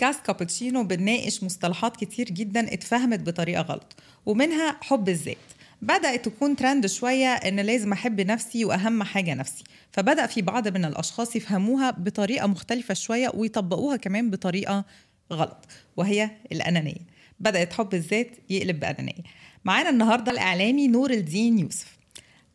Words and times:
بودكاست 0.00 0.26
كابتشينو 0.26 0.84
بنناقش 0.84 1.42
مصطلحات 1.42 1.96
كتير 1.96 2.26
جدا 2.26 2.74
اتفهمت 2.74 3.20
بطريقة 3.20 3.62
غلط 3.62 3.96
ومنها 4.26 4.76
حب 4.82 5.08
الذات. 5.08 5.36
بدأت 5.82 6.24
تكون 6.24 6.56
ترند 6.56 6.86
شوية 6.86 7.26
إن 7.26 7.60
لازم 7.60 7.92
أحب 7.92 8.20
نفسي 8.20 8.64
وأهم 8.64 9.02
حاجة 9.02 9.34
نفسي. 9.34 9.64
فبدأ 9.92 10.26
في 10.26 10.42
بعض 10.42 10.68
من 10.68 10.84
الأشخاص 10.84 11.36
يفهموها 11.36 11.90
بطريقة 11.90 12.46
مختلفة 12.46 12.94
شوية 12.94 13.30
ويطبقوها 13.34 13.96
كمان 13.96 14.30
بطريقة 14.30 14.84
غلط 15.32 15.66
وهي 15.96 16.30
الأنانية. 16.52 17.06
بدأت 17.40 17.72
حب 17.72 17.94
الذات 17.94 18.30
يقلب 18.50 18.80
بأنانية. 18.80 19.22
معانا 19.64 19.90
النهاردة 19.90 20.32
الإعلامي 20.32 20.88
نور 20.88 21.10
الدين 21.10 21.58
يوسف. 21.58 21.96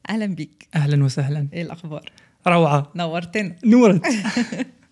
أهلا 0.10 0.26
بيك. 0.26 0.68
أهلا 0.76 1.04
وسهلا. 1.04 1.48
إيه 1.54 1.62
الأخبار؟ 1.62 2.12
روعة. 2.48 2.92
نورتنا. 2.96 3.56
نورت. 3.66 4.06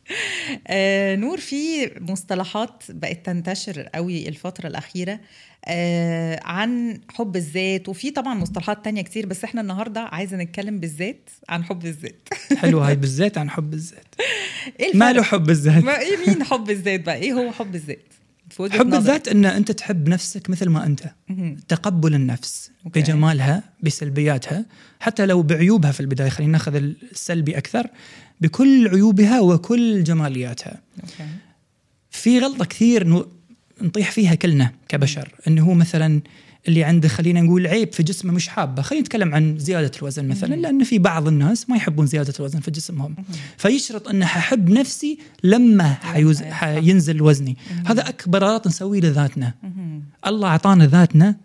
آه 0.67 1.15
نور 1.15 1.37
في 1.39 1.91
مصطلحات 1.99 2.83
بقت 2.89 3.25
تنتشر 3.25 3.81
قوي 3.81 4.27
الفترة 4.27 4.67
الأخيرة 4.67 5.19
آه 5.65 6.39
عن 6.43 6.99
حب 7.13 7.35
الذات 7.35 7.89
وفي 7.89 8.11
طبعا 8.11 8.33
مصطلحات 8.33 8.85
تانية 8.85 9.01
كتير 9.01 9.25
بس 9.25 9.43
إحنا 9.43 9.61
النهاردة 9.61 10.01
عايزة 10.01 10.37
نتكلم 10.37 10.79
بالذات 10.79 11.29
عن 11.49 11.63
حب 11.63 11.85
الذات. 11.85 12.29
حلو 12.57 12.79
هاي 12.79 12.95
بالذات 13.03 13.37
عن 13.37 13.49
حب 13.49 13.73
الذات. 13.73 14.15
الفرق؟ 14.79 14.95
ما 14.95 15.13
له 15.13 15.23
حب 15.23 15.49
الذات؟ 15.49 15.83
إيه 15.85 16.17
مين 16.27 16.43
حب 16.43 16.69
الذات 16.69 16.99
بقى؟ 16.99 17.15
إيه 17.15 17.33
هو 17.33 17.51
حب 17.51 17.75
الذات؟ 17.75 18.13
حب؟ 18.59 18.93
الذات 18.93 19.27
إن 19.27 19.45
أنت 19.45 19.71
تحب 19.71 20.09
نفسك 20.09 20.49
مثل 20.49 20.69
ما 20.69 20.85
أنت 20.85 21.03
مهم. 21.29 21.57
تقبل 21.67 22.15
النفس 22.15 22.71
أوكي. 22.85 23.01
بجمالها 23.01 23.63
بسلبياتها 23.83 24.65
حتى 24.99 25.25
لو 25.25 25.41
بعيوبها 25.41 25.91
في 25.91 25.99
البداية 25.99 26.29
خلينا 26.29 26.51
ناخذ 26.51 26.75
السلبي 26.75 27.57
أكثر 27.57 27.87
بكل 28.41 28.87
عيوبها 28.87 29.39
وكل 29.39 30.03
جمالياتها 30.03 30.81
أوكي. 31.03 31.29
في 32.11 32.39
غلطة 32.39 32.65
كثير 32.65 33.25
نطيح 33.81 34.11
فيها 34.11 34.35
كلنا 34.35 34.71
كبشر 34.87 35.35
إنه 35.47 35.63
هو 35.63 35.73
مثلا 35.73 36.21
اللي 36.67 36.83
عنده 36.83 37.07
خلينا 37.07 37.41
نقول 37.41 37.67
عيب 37.67 37.93
في 37.93 38.03
جسمه 38.03 38.33
مش 38.33 38.47
حابه. 38.47 38.81
خلينا 38.81 39.03
نتكلم 39.03 39.35
عن 39.35 39.59
زيادة 39.59 39.91
الوزن 39.99 40.27
مثلا 40.27 40.55
لأن 40.55 40.83
في 40.83 40.99
بعض 40.99 41.27
الناس 41.27 41.69
ما 41.69 41.75
يحبون 41.75 42.05
زيادة 42.05 42.33
الوزن 42.39 42.59
في 42.59 42.71
جسمهم. 42.71 43.15
فيشرط 43.57 44.07
أنه 44.07 44.25
ححب 44.25 44.69
نفسي 44.69 45.19
لما 45.43 45.93
حيوز... 45.93 46.41
حينزل 46.41 47.21
وزني. 47.21 47.57
هذا 47.85 48.09
أكبر 48.09 48.43
غلط 48.43 48.67
نسويه 48.67 49.01
لذاتنا. 49.01 49.53
الله 50.27 50.47
أعطانا 50.47 50.85
ذاتنا 50.85 51.35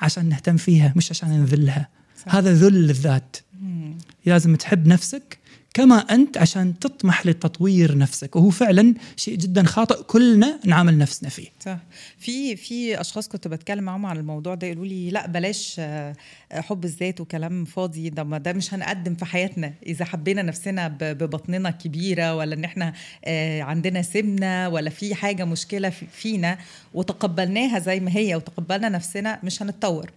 عشان 0.00 0.28
نهتم 0.28 0.56
فيها 0.56 0.92
مش 0.96 1.10
عشان 1.10 1.28
نذلها. 1.42 1.88
هذا 2.28 2.52
ذل 2.52 2.74
للذات 2.74 3.36
مهم. 3.62 3.98
لازم 4.26 4.56
تحب 4.56 4.86
نفسك 4.86 5.38
كما 5.74 5.94
أنت 5.96 6.38
عشان 6.38 6.78
تطمح 6.78 7.26
لتطوير 7.26 7.98
نفسك. 7.98 8.36
وهو 8.36 8.50
فعلا 8.50 8.94
شيء 9.16 9.36
جدا 9.36 9.62
خاطئ 9.62 10.02
كلنا 10.02 10.58
نعامل 10.64 10.98
نفسنا 10.98 11.28
فيه. 11.28 11.48
صح. 11.60 11.78
في 12.18 12.56
في 12.56 13.00
أشخاص 13.00 13.28
كنت 13.28 13.48
بتكلم 13.48 13.84
معاهم 13.84 14.06
عن 14.06 14.16
الموضوع 14.16 14.54
ده 14.54 14.66
يقولوا 14.66 14.86
لي 14.86 15.10
لا 15.10 15.26
بلاش 15.26 15.76
آه، 15.78 16.14
حب 16.52 16.84
الذات 16.84 17.20
وكلام 17.20 17.64
فاضي. 17.64 18.08
ده 18.10 18.24
ما 18.24 18.38
ده 18.38 18.52
مش 18.52 18.74
هنقدم 18.74 19.14
في 19.14 19.24
حياتنا. 19.24 19.72
إذا 19.86 20.04
حبينا 20.04 20.42
نفسنا 20.42 20.88
ببطننا 21.00 21.70
كبيرة 21.70 22.34
ولا 22.36 22.54
إن 22.54 22.64
إحنا 22.64 22.92
آه، 23.24 23.62
عندنا 23.62 24.02
سمنة 24.02 24.68
ولا 24.68 24.90
في 24.90 25.14
حاجة 25.14 25.44
مشكلة 25.44 25.90
في- 25.90 26.06
فينا 26.12 26.58
وتقبلناها 26.94 27.78
زي 27.78 28.00
ما 28.00 28.16
هي 28.16 28.34
وتقبلنا 28.36 28.88
نفسنا 28.88 29.38
مش 29.44 29.62
هنتطور. 29.62 30.10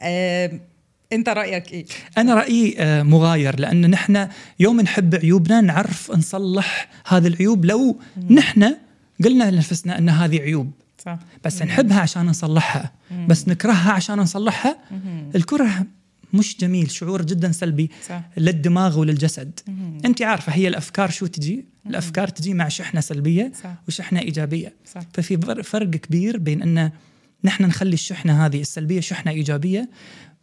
آه، 0.00 0.60
انت 1.12 1.28
رأيك 1.28 1.72
إيه؟ 1.72 1.86
أنا 2.18 2.34
رأيي 2.34 2.74
آه، 2.78 3.02
مغاير 3.02 3.60
لأن 3.60 3.90
نحن 3.90 4.28
يوم 4.60 4.80
نحب 4.80 5.14
عيوبنا 5.14 5.60
نعرف 5.60 6.10
نصلح 6.10 6.88
هذه 7.06 7.26
العيوب 7.26 7.64
لو 7.64 8.00
نحن 8.30 8.76
قلنا 9.24 9.50
لنفسنا 9.50 9.98
إن 9.98 10.08
هذه 10.08 10.38
عيوب. 10.40 10.70
صح. 11.04 11.18
بس 11.44 11.62
نحبها 11.62 12.00
عشان 12.00 12.26
نصلحها. 12.26 12.92
بس 13.28 13.48
نكرهها 13.48 13.92
عشان 13.92 14.18
نصلحها؟ 14.18 14.78
الكره 15.34 15.86
مش 16.32 16.56
جميل 16.56 16.90
شعور 16.90 17.22
جدا 17.22 17.52
سلبي 17.52 17.90
صح. 18.08 18.20
للدماغ 18.36 18.98
وللجسد. 18.98 19.60
أنت 20.04 20.22
عارفة 20.22 20.52
هي 20.52 20.68
الأفكار 20.68 21.10
شو 21.10 21.26
تجي؟ 21.26 21.64
الأفكار 21.86 22.28
تجي 22.28 22.54
مع 22.54 22.68
شحنة 22.68 23.00
سلبية 23.00 23.52
صح. 23.64 23.70
وشحنة 23.88 24.20
إيجابية. 24.20 24.72
صح. 24.94 25.00
ففي 25.14 25.36
فر- 25.36 25.62
فرق 25.62 25.90
كبير 25.90 26.38
بين 26.38 26.62
إن 26.62 26.90
نحن 27.44 27.64
نخلي 27.64 27.94
الشحنة 27.94 28.46
هذه 28.46 28.60
السلبية 28.60 29.00
شحنة 29.00 29.30
إيجابية 29.32 29.88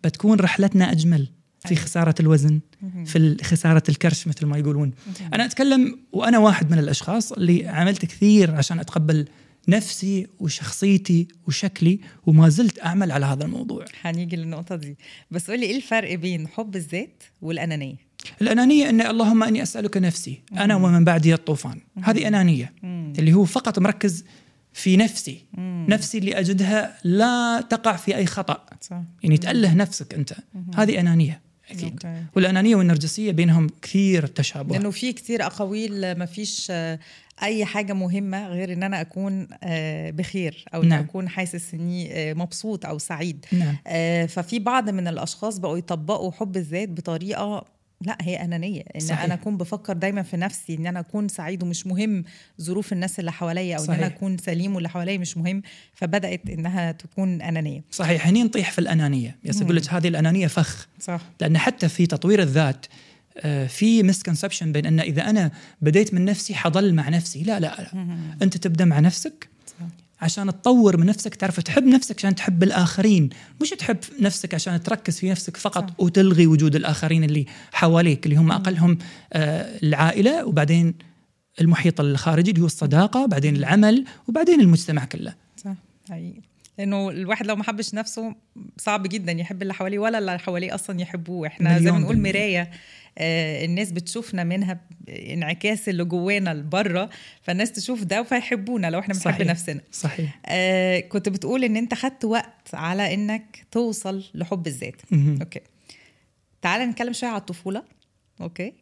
بتكون 0.03 0.39
رحلتنا 0.39 0.91
أجمل 0.91 1.27
في 1.59 1.71
أيوة. 1.71 1.81
خسارة 1.81 2.15
الوزن. 2.19 2.59
في 3.05 3.37
خسارة 3.43 3.83
الكرش 3.89 4.27
مثل 4.27 4.45
ما 4.45 4.57
يقولون 4.57 4.91
مهم. 5.07 5.29
أنا 5.33 5.45
أتكلم 5.45 5.99
وأنا 6.11 6.37
واحد 6.37 6.71
من 6.71 6.79
الأشخاص 6.79 7.31
اللي 7.31 7.67
عملت 7.67 8.05
كثير 8.05 8.55
عشان 8.55 8.79
أتقبل 8.79 9.25
نفسي 9.67 10.27
وشخصيتي 10.39 11.27
وشكلي 11.47 11.99
وما 12.25 12.49
زلت 12.49 12.83
أعمل 12.85 13.11
على 13.11 13.25
هذا 13.25 13.45
الموضوع 13.45 13.85
هنيجي 14.01 14.35
للنقطة 14.35 14.75
دي 14.75 14.97
بس 15.31 15.51
قولي 15.51 15.65
إيه 15.65 15.75
الفرق 15.77 16.15
بين 16.15 16.47
حب 16.47 16.75
الذات 16.75 17.23
والأنانية 17.41 17.95
الأنانية 18.41 18.89
إن 18.89 19.01
اللهم 19.01 19.43
إني 19.43 19.63
أسألك 19.63 19.97
نفسي 19.97 20.41
أنا 20.57 20.75
ومن 20.75 21.03
بعدي 21.03 21.33
الطوفان 21.33 21.79
هذه 22.03 22.27
أنانية 22.27 22.73
مم. 22.83 23.13
اللي 23.19 23.33
هو 23.33 23.45
فقط 23.45 23.79
مركز 23.79 24.25
في 24.73 24.97
نفسي. 24.97 25.45
مم. 25.53 25.85
نفسي 25.89 26.17
اللي 26.17 26.39
أجدها 26.39 26.97
لا 27.03 27.61
تقع 27.61 27.95
في 27.95 28.15
أي 28.15 28.25
خطأ. 28.25 28.65
صح. 28.81 29.01
يعني 29.23 29.37
تأله 29.37 29.73
نفسك 29.73 30.13
أنت. 30.13 30.33
هذه 30.75 30.99
أنانية. 30.99 31.41
أكيد. 31.71 31.91
أوكي. 31.91 32.23
والأنانية 32.35 32.75
والنرجسية 32.75 33.31
بينهم 33.31 33.69
كثير 33.81 34.27
تشابه. 34.27 34.75
لأنه 34.75 34.91
في 34.91 35.13
كتير 35.13 35.45
أقاويل 35.45 36.15
ما 36.17 36.25
فيش 36.25 36.67
آه، 36.71 36.99
أي 37.43 37.65
حاجة 37.65 37.93
مهمة 37.93 38.47
غير 38.47 38.73
إن 38.73 38.83
أنا 38.83 39.01
أكون 39.01 39.47
آه، 39.63 40.09
بخير 40.09 40.65
أو 40.73 40.83
ان 40.83 40.87
نعم. 40.87 41.03
أكون 41.03 41.29
حاسس 41.29 41.73
إني 41.73 42.13
آه، 42.13 42.33
مبسوط 42.33 42.85
أو 42.85 42.97
سعيد. 42.97 43.45
نعم. 43.51 43.77
آه، 43.87 44.25
ففي 44.25 44.59
بعض 44.59 44.89
من 44.89 45.07
الأشخاص 45.07 45.57
بقوا 45.57 45.77
يطبقوا 45.77 46.31
حب 46.31 46.57
الذات 46.57 46.89
بطريقة 46.89 47.65
لا 48.05 48.17
هي 48.21 48.35
أنانية 48.43 48.83
إن 48.95 48.99
صحيح. 48.99 49.23
أنا 49.23 49.33
أكون 49.33 49.57
بفكر 49.57 49.93
دايما 49.93 50.21
في 50.21 50.37
نفسي 50.37 50.75
إن 50.75 50.87
أنا 50.87 50.99
أكون 50.99 51.27
سعيد 51.27 51.63
ومش 51.63 51.87
مهم 51.87 52.23
ظروف 52.61 52.93
الناس 52.93 53.19
اللي 53.19 53.31
حواليا 53.31 53.77
أو 53.77 53.83
إن 53.83 53.89
أنا 53.89 53.97
صحيح. 53.97 54.15
أكون 54.15 54.37
سليم 54.37 54.75
واللي 54.75 54.89
حواليا 54.89 55.17
مش 55.17 55.37
مهم 55.37 55.61
فبدأت 55.93 56.49
إنها 56.49 56.91
تكون 56.91 57.41
أنانية 57.41 57.83
صحيح 57.91 58.27
هني 58.27 58.43
نطيح 58.43 58.71
في 58.71 58.79
الأنانية 58.79 59.37
yes 59.43 59.61
أقول 59.61 59.75
لك 59.75 59.93
هذه 59.93 60.07
الأنانية 60.07 60.47
فخ 60.47 60.87
صح 60.99 61.21
لأن 61.41 61.57
حتى 61.57 61.89
في 61.89 62.05
تطوير 62.05 62.41
الذات 62.41 62.85
آه، 63.37 63.67
في 63.67 64.03
misconception 64.03 64.71
بين 64.71 64.85
أن 64.85 64.99
إذا 64.99 65.29
أنا 65.29 65.51
بديت 65.81 66.13
من 66.13 66.25
نفسي 66.25 66.55
حضل 66.55 66.93
مع 66.93 67.09
نفسي 67.09 67.43
لا 67.43 67.59
لا, 67.59 67.89
لا. 67.93 68.07
أنت 68.41 68.57
تبدأ 68.57 68.85
مع 68.85 68.99
نفسك. 68.99 69.52
عشان 70.21 70.47
تطور 70.47 70.97
من 70.97 71.05
نفسك 71.05 71.35
تعرف 71.35 71.59
تحب 71.59 71.83
نفسك 71.83 72.15
عشان 72.17 72.35
تحب 72.35 72.63
الآخرين. 72.63 73.29
مش 73.61 73.69
تحب 73.69 73.97
نفسك 74.19 74.53
عشان 74.53 74.83
تركز 74.83 75.19
في 75.19 75.29
نفسك 75.29 75.57
فقط 75.57 75.89
صح. 75.89 75.99
وتلغي 75.99 76.47
وجود 76.47 76.75
الآخرين 76.75 77.23
اللي 77.23 77.45
حواليك 77.71 78.25
اللي 78.25 78.35
هم 78.35 78.51
أقلهم 78.51 78.97
آه، 79.33 79.79
العائلة 79.83 80.45
وبعدين 80.45 80.93
المحيط 81.61 82.01
الخارجي 82.01 82.51
اللي 82.51 82.61
هو 82.61 82.65
الصداقة 82.65 83.25
بعدين 83.25 83.55
العمل 83.55 84.05
وبعدين 84.27 84.61
المجتمع 84.61 85.05
كله. 85.05 85.33
صح 85.57 85.75
حقيقي. 86.09 86.52
لأنه 86.77 87.09
الواحد 87.09 87.45
لو 87.45 87.55
ما 87.55 87.63
حبش 87.63 87.93
نفسه 87.93 88.35
صعب 88.77 89.07
جدا 89.07 89.31
يحب 89.31 89.61
اللي 89.61 89.73
حواليه 89.73 89.99
ولا 89.99 90.17
اللي 90.19 90.39
حواليه 90.39 90.75
أصلا 90.75 91.01
يحبوه. 91.01 91.47
إحنا 91.47 91.69
زي 91.69 91.75
ما 91.75 91.81
مليون 91.91 92.01
نقول 92.01 92.15
بالمية. 92.15 92.31
مراية 92.31 92.71
آه 93.17 93.65
الناس 93.65 93.91
بتشوفنا 93.91 94.43
منها 94.43 94.81
انعكاس 95.09 95.89
اللي 95.89 96.03
جوانا 96.03 96.53
لبره 96.53 97.09
فالناس 97.41 97.71
تشوف 97.71 98.03
ده 98.03 98.23
فيحبونا 98.23 98.89
لو 98.89 98.99
إحنا 98.99 99.13
بنحب. 99.25 99.41
نفسنا. 99.41 99.81
صحيح. 99.91 100.39
آه 100.45 100.99
كنت 100.99 101.29
بتقول 101.29 101.63
إن 101.63 101.77
أنت 101.77 101.93
خدت 101.93 102.25
وقت 102.25 102.73
على 102.73 103.13
إنك 103.13 103.65
توصل 103.71 104.23
لحب 104.33 104.67
الذات. 104.67 105.01
okay. 105.41 105.61
تعال 106.61 106.89
نتكلم 106.89 107.13
شوية 107.13 107.29
على 107.29 107.39
الطفولة. 107.39 107.83
okay. 108.41 108.73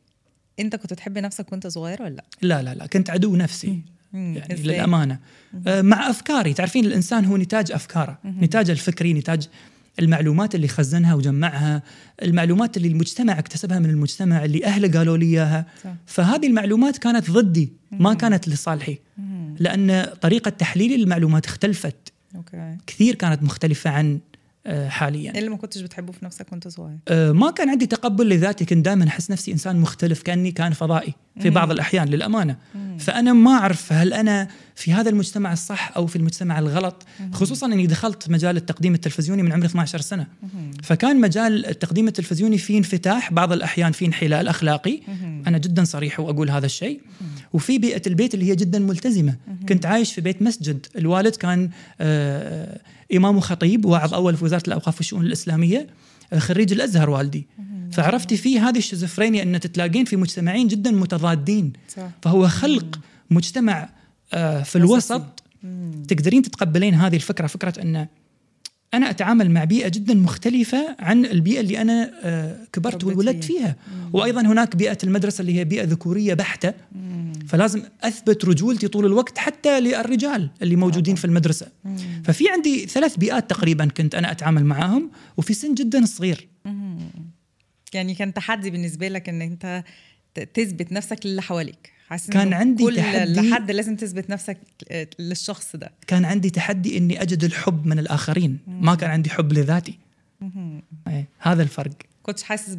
أنت 0.60 0.76
كنت 0.76 0.94
تحب 0.94 1.18
نفسك 1.18 1.52
وأنت 1.52 1.68
صغير 1.68 2.02
ولا 2.02 2.16
لأ؟ 2.16 2.24
لا 2.42 2.74
لا 2.74 2.88
كنت 2.88 3.10
عدو 3.10 3.36
نفسي. 3.36 3.82
يعني 4.14 4.54
إزاي؟ 4.54 4.76
للأمانة. 4.76 5.20
آه، 5.68 5.82
مع 5.82 6.10
أفكاري. 6.10 6.54
تعرفين 6.54 6.86
الإنسان 6.86 7.26
هو 7.26 7.38
نتاج 7.38 7.72
افكاره 7.72 8.18
نتاج 8.26 8.70
الفكري 8.70 9.14
نتاج 9.14 9.48
المعلومات 10.00 10.56
اللي 10.56 10.68
خزنها 10.68 11.16
وجمعها 11.16 11.84
المعلومات 12.22 12.78
اللي 12.78 12.88
المجتمع 12.88 13.40
اكتسبها 13.40 13.80
من 13.80 13.90
المجتمع 13.90 14.46
اللي 14.46 14.66
أهله 14.66 15.00
قالوا 15.00 15.18
لي 15.18 15.26
إياها. 15.26 15.66
فهذه 16.06 16.48
المعلومات 16.48 16.98
كانت 16.98 17.32
ضدي 17.32 17.74
ما 17.92 18.14
كانت 18.14 18.48
لصالحي. 18.48 18.98
لأن 19.60 20.06
طريقة 20.22 20.50
تحليلي 20.50 20.98
للمعلومات 20.98 21.46
اختلفت. 21.46 22.14
okay. 22.36 22.78
كثير 22.88 23.16
كانت 23.16 23.44
مختلفة 23.44 23.90
عن 23.90 24.20
حاليا. 24.68 25.32
إيه 25.32 25.40
اللي 25.40 25.50
ما 25.50 25.58
كنتش 25.58 25.82
بتحبه 25.82 26.12
في 26.12 26.26
نفسك 26.26 26.52
وأنت 26.52 26.68
صغير؟ 26.68 26.98
آه، 27.08 27.32
ما 27.32 27.52
كان 27.52 27.70
عندي 27.70 27.86
تقبل 27.86 28.30
لذاتي 28.30 28.66
كنت 28.66 28.86
دائما 28.86 29.08
أحس 29.08 29.32
نفسي 29.32 29.52
إنسان 29.52 29.80
مختلف 29.80 30.22
كأني 30.22 30.52
كان 30.52 30.74
فضائي 30.74 31.14
في 31.40 31.50
بعض 31.50 31.72
الأحيان 31.72 32.08
للأمانة. 32.08 32.56
فأنا 33.00 33.34
ما 33.34 33.52
أعرف 33.52 33.94
هل 33.94 34.14
أنا 34.14 34.48
في 34.82 34.94
هذا 34.94 35.10
المجتمع 35.10 35.54
الصح 35.54 35.92
أو 35.96 36.08
في 36.08 36.16
المجتمع 36.16 36.60
الغلط 36.60 37.06
خصوصا 37.34 37.68
إني 37.68 37.88
دخلت 37.88 38.30
مجال 38.30 38.58
التقديم 38.58 38.94
التلفزيوني 38.94 39.44
من 39.44 39.52
عمري 39.52 39.66
12 39.66 40.02
سنة. 40.02 40.28
فكان 40.84 41.22
مجال 41.22 41.66
التقديم 41.66 42.08
التلفزيوني 42.08 42.58
فيه 42.58 42.78
انفتاح 42.78 43.34
بعض 43.34 43.52
الأحيان 43.52 43.92
فيه 43.92 44.06
انحلال 44.06 44.48
أخلاقي. 44.48 45.00
أنا 45.48 45.58
جدا 45.58 45.84
صريح 45.84 46.20
وأقول 46.20 46.50
هذا 46.50 46.66
الشيء. 46.66 47.02
وفي 47.54 47.78
بيئة 47.78 48.02
البيت 48.08 48.34
اللي 48.34 48.46
هي 48.46 48.56
جدا 48.56 48.80
ملتزمة. 48.80 49.36
كنت 49.70 49.86
عايش 49.86 50.14
في 50.14 50.22
بيت 50.22 50.42
مسجد. 50.42 50.86
الوالد 50.98 51.36
كان 51.36 51.70
آه 52.02 52.82
إمام 53.16 53.38
وخطيب 53.38 53.86
واعظ 53.86 54.14
أول 54.14 54.38
في 54.38 54.46
وزارة 54.46 54.64
الأوقاف 54.68 54.98
والشؤون 54.98 55.26
الإسلامية 55.26 55.88
آه، 56.34 56.40
خريج 56.40 56.74
الأزهر 56.74 57.10
والدي. 57.10 57.48
فعرفتي 57.92 58.38
في 58.38 58.60
هذه 58.60 58.78
الشيزوفرينيا 58.78 59.44
إن 59.44 59.60
تتلاقين 59.60 60.06
في 60.06 60.16
مجتمعين 60.16 60.68
جدا 60.68 60.92
متضادين. 60.92 61.74
صح. 61.96 62.10
فهو 62.22 62.48
خلق 62.48 63.00
مجتمع 63.32 63.90
في 64.64 64.76
الوسط 64.76 65.44
تقدرين 66.08 66.42
تتقبلين 66.42 66.94
هذه 66.94 67.16
الفكرة. 67.16 67.48
فكرة 67.48 67.82
أن 67.82 68.08
أنا 68.94 69.10
أتعامل 69.10 69.52
مع 69.52 69.64
بيئة 69.64 69.88
جدا 69.88 70.14
مختلفة 70.14 70.96
عن 71.00 71.26
البيئة 71.26 71.60
اللي 71.60 71.82
أنا 71.82 72.12
آه، 72.24 72.58
كبرت 72.74 73.04
وولدت 73.04 73.44
فيها. 73.44 73.76
وأيضا 74.14 74.42
هناك 74.42 74.76
بيئة 74.76 74.98
المدرسة 75.04 75.42
اللي 75.42 75.56
هي 75.60 75.64
بيئة 75.66 75.84
ذكورية 75.84 76.34
بحتة. 76.34 76.74
فلازم 77.48 77.84
أثبت 78.02 78.46
رجولتي 78.46 78.88
طول 78.88 79.06
الوقت 79.06 79.38
حتى 79.38 79.80
للرجال 79.80 80.50
اللي 80.62 80.76
موجودين 80.76 81.16
في 81.16 81.26
المدرسة. 81.26 81.68
ففي 82.24 82.50
عندي 82.50 82.86
ثلاث 82.86 83.18
بيئات 83.18 83.50
تقريبا 83.50 83.86
كنت 83.86 84.16
أنا 84.16 84.32
أتعامل 84.32 84.66
معاهم 84.66 85.12
وفي 85.38 85.54
سن 85.54 85.74
جدا 85.74 86.06
صغير. 86.06 86.48
يعني 87.94 88.16
كان 88.16 88.34
تحدي 88.34 88.70
بالنسبة 88.70 89.08
لك 89.08 89.30
إن 89.30 89.42
أنت 89.42 89.84
تثبت 90.54 90.92
نفسك 90.92 91.26
للي 91.26 91.42
حواليك. 91.42 91.92
كان 92.32 92.54
عندي 92.54 92.84
كل 92.84 92.96
تحدي- 92.96 93.50
لحد 93.50 93.72
لازم 93.72 93.96
تثبت 93.96 94.30
نفسك 94.30 94.58
للشخص 95.20 95.76
ده. 95.76 95.92
كان 96.08 96.26
عندي 96.26 96.50
تحدي 96.50 96.98
إني 96.98 97.22
أجد 97.22 97.44
الحب 97.44 97.86
من 97.86 98.00
الآخرين. 98.00 98.58
ما 98.68 98.96
كان 98.96 99.10
عندي 99.10 99.30
حب 99.30 99.54
لذاتي. 99.54 99.98
إيه، 101.08 101.28
هذا 101.40 101.64
الفرق. 101.64 101.92
كنتش 102.24 102.44
حاسس 102.44 102.76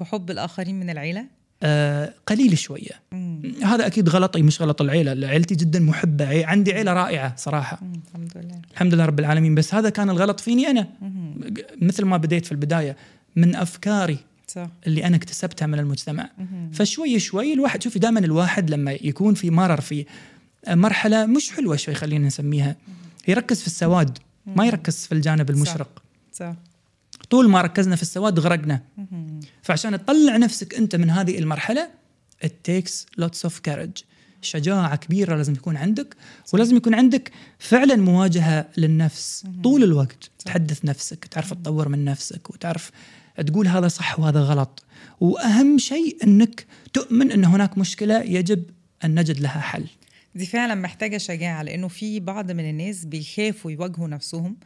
بحب 0.00 0.30
الآخرين 0.30 0.80
من 0.80 0.90
العيلة؟ 0.90 1.24
آه 1.62 2.12
قليل 2.26 2.58
شوية. 2.58 2.90
هذا 3.62 3.86
أكيد 3.86 4.08
غلطي 4.08 4.42
مش 4.42 4.62
غلط 4.62 4.82
العيلة. 4.82 5.28
عيلتي 5.28 5.54
جدا 5.54 5.80
محبة. 5.80 6.46
عندي 6.46 6.72
عيلة 6.72 6.92
رائعة 6.92 7.36
صراحة. 7.36 7.78
مم، 7.82 7.92
الحمد 8.08 8.32
لله. 8.36 8.60
الحمد 8.72 8.94
لله 8.94 9.04
رب 9.04 9.20
العالمين. 9.20 9.54
بس 9.54 9.74
هذا 9.74 9.90
كان 9.90 10.10
الغلط 10.10 10.40
فيني 10.40 10.66
أنا. 10.66 10.88
مثل 11.82 12.04
ما 12.04 12.16
بديت 12.16 12.46
في 12.46 12.52
البداية 12.52 12.96
من 13.36 13.54
أفكاري 13.56 14.18
صح 14.48 14.68
اللي 14.86 15.04
أنا 15.04 15.16
اكتسبتها 15.16 15.66
من 15.66 15.78
المجتمع. 15.78 16.30
فشوي 16.72 17.18
شوي 17.18 17.52
الواحد 17.52 17.82
شوفي 17.82 17.98
دائما 17.98 18.20
الواحد 18.20 18.70
لما 18.70 18.92
يكون 18.92 19.34
في 19.34 19.50
مرر 19.50 19.80
في 19.80 20.06
مرحلة 20.68 21.26
مش 21.26 21.50
حلوة 21.50 21.76
شوي 21.76 21.94
خلينا 21.94 22.26
نسميها. 22.26 22.76
يركز 23.28 23.60
في 23.60 23.66
السواد 23.66 24.18
ما 24.46 24.66
يركز 24.66 25.06
في 25.06 25.12
الجانب 25.12 25.50
المشرق. 25.50 26.02
صح. 26.32 26.54
طول 27.30 27.50
ما 27.50 27.62
ركزنا 27.62 27.96
في 27.96 28.02
السواد 28.02 28.38
غرقنا. 28.38 28.82
فعشان 29.62 30.04
تطلع 30.04 30.36
نفسك 30.36 30.74
أنت 30.74 30.96
من 30.96 31.10
هذه 31.10 31.38
المرحلة 31.38 31.90
it 32.44 32.48
takes 32.70 33.22
lots 33.24 33.50
of 33.50 33.52
courage. 33.68 34.04
شجاعة 34.42 34.96
كبيرة 34.96 35.36
لازم 35.36 35.54
تكون 35.54 35.76
عندك 35.76 36.16
ولازم 36.52 36.76
يكون 36.76 36.94
عندك 36.94 37.32
فعلا 37.58 37.96
مواجهة 37.96 38.68
للنفس 38.76 39.44
طول 39.64 39.84
الوقت. 39.84 40.30
تحدث 40.44 40.84
نفسك 40.84 41.24
تعرف 41.24 41.54
تطور 41.54 41.88
من 41.88 42.04
نفسك 42.04 42.50
وتعرف 42.50 42.90
تقول 43.46 43.68
هذا 43.68 43.88
صح 43.88 44.20
وهذا 44.20 44.40
غلط. 44.40 44.84
وأهم 45.20 45.78
شيء 45.78 46.16
أنك 46.24 46.66
تؤمن 46.92 47.32
أن 47.32 47.44
هناك 47.44 47.78
مشكلة 47.78 48.22
يجب 48.22 48.62
أن 49.04 49.20
نجد 49.20 49.40
لها 49.40 49.60
حل. 49.60 49.86
دي 50.34 50.46
فعلا 50.46 50.74
محتاجة 50.74 51.18
شجاعة 51.18 51.62
لأنه 51.62 51.88
في 51.88 52.20
بعض 52.20 52.50
من 52.50 52.70
الناس 52.70 53.04
بيخافوا 53.04 53.70
يواجهوا 53.70 54.08
نفسهم 54.08 54.56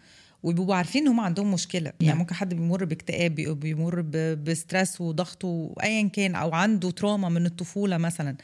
وبيبقوا 0.43 0.75
عارفين 0.75 1.03
إن 1.03 1.09
هم 1.09 1.21
عندهم 1.21 1.53
مشكلة. 1.53 1.85
يعني 2.01 2.07
نعم. 2.07 2.19
ممكن 2.19 2.35
حد 2.35 2.55
بيمر 2.55 2.85
باكتئاب 2.85 3.35
بي- 3.35 3.55
بيمر 3.55 4.01
ب 4.35 4.44
stress 4.44 5.01
وضغط 5.01 5.45
وايا 5.45 6.09
كان 6.09 6.35
أو 6.35 6.53
عنده 6.55 6.91
trauma 6.91 7.29
من 7.29 7.47
الطفولة 7.47 7.97
مثلا. 7.97 8.37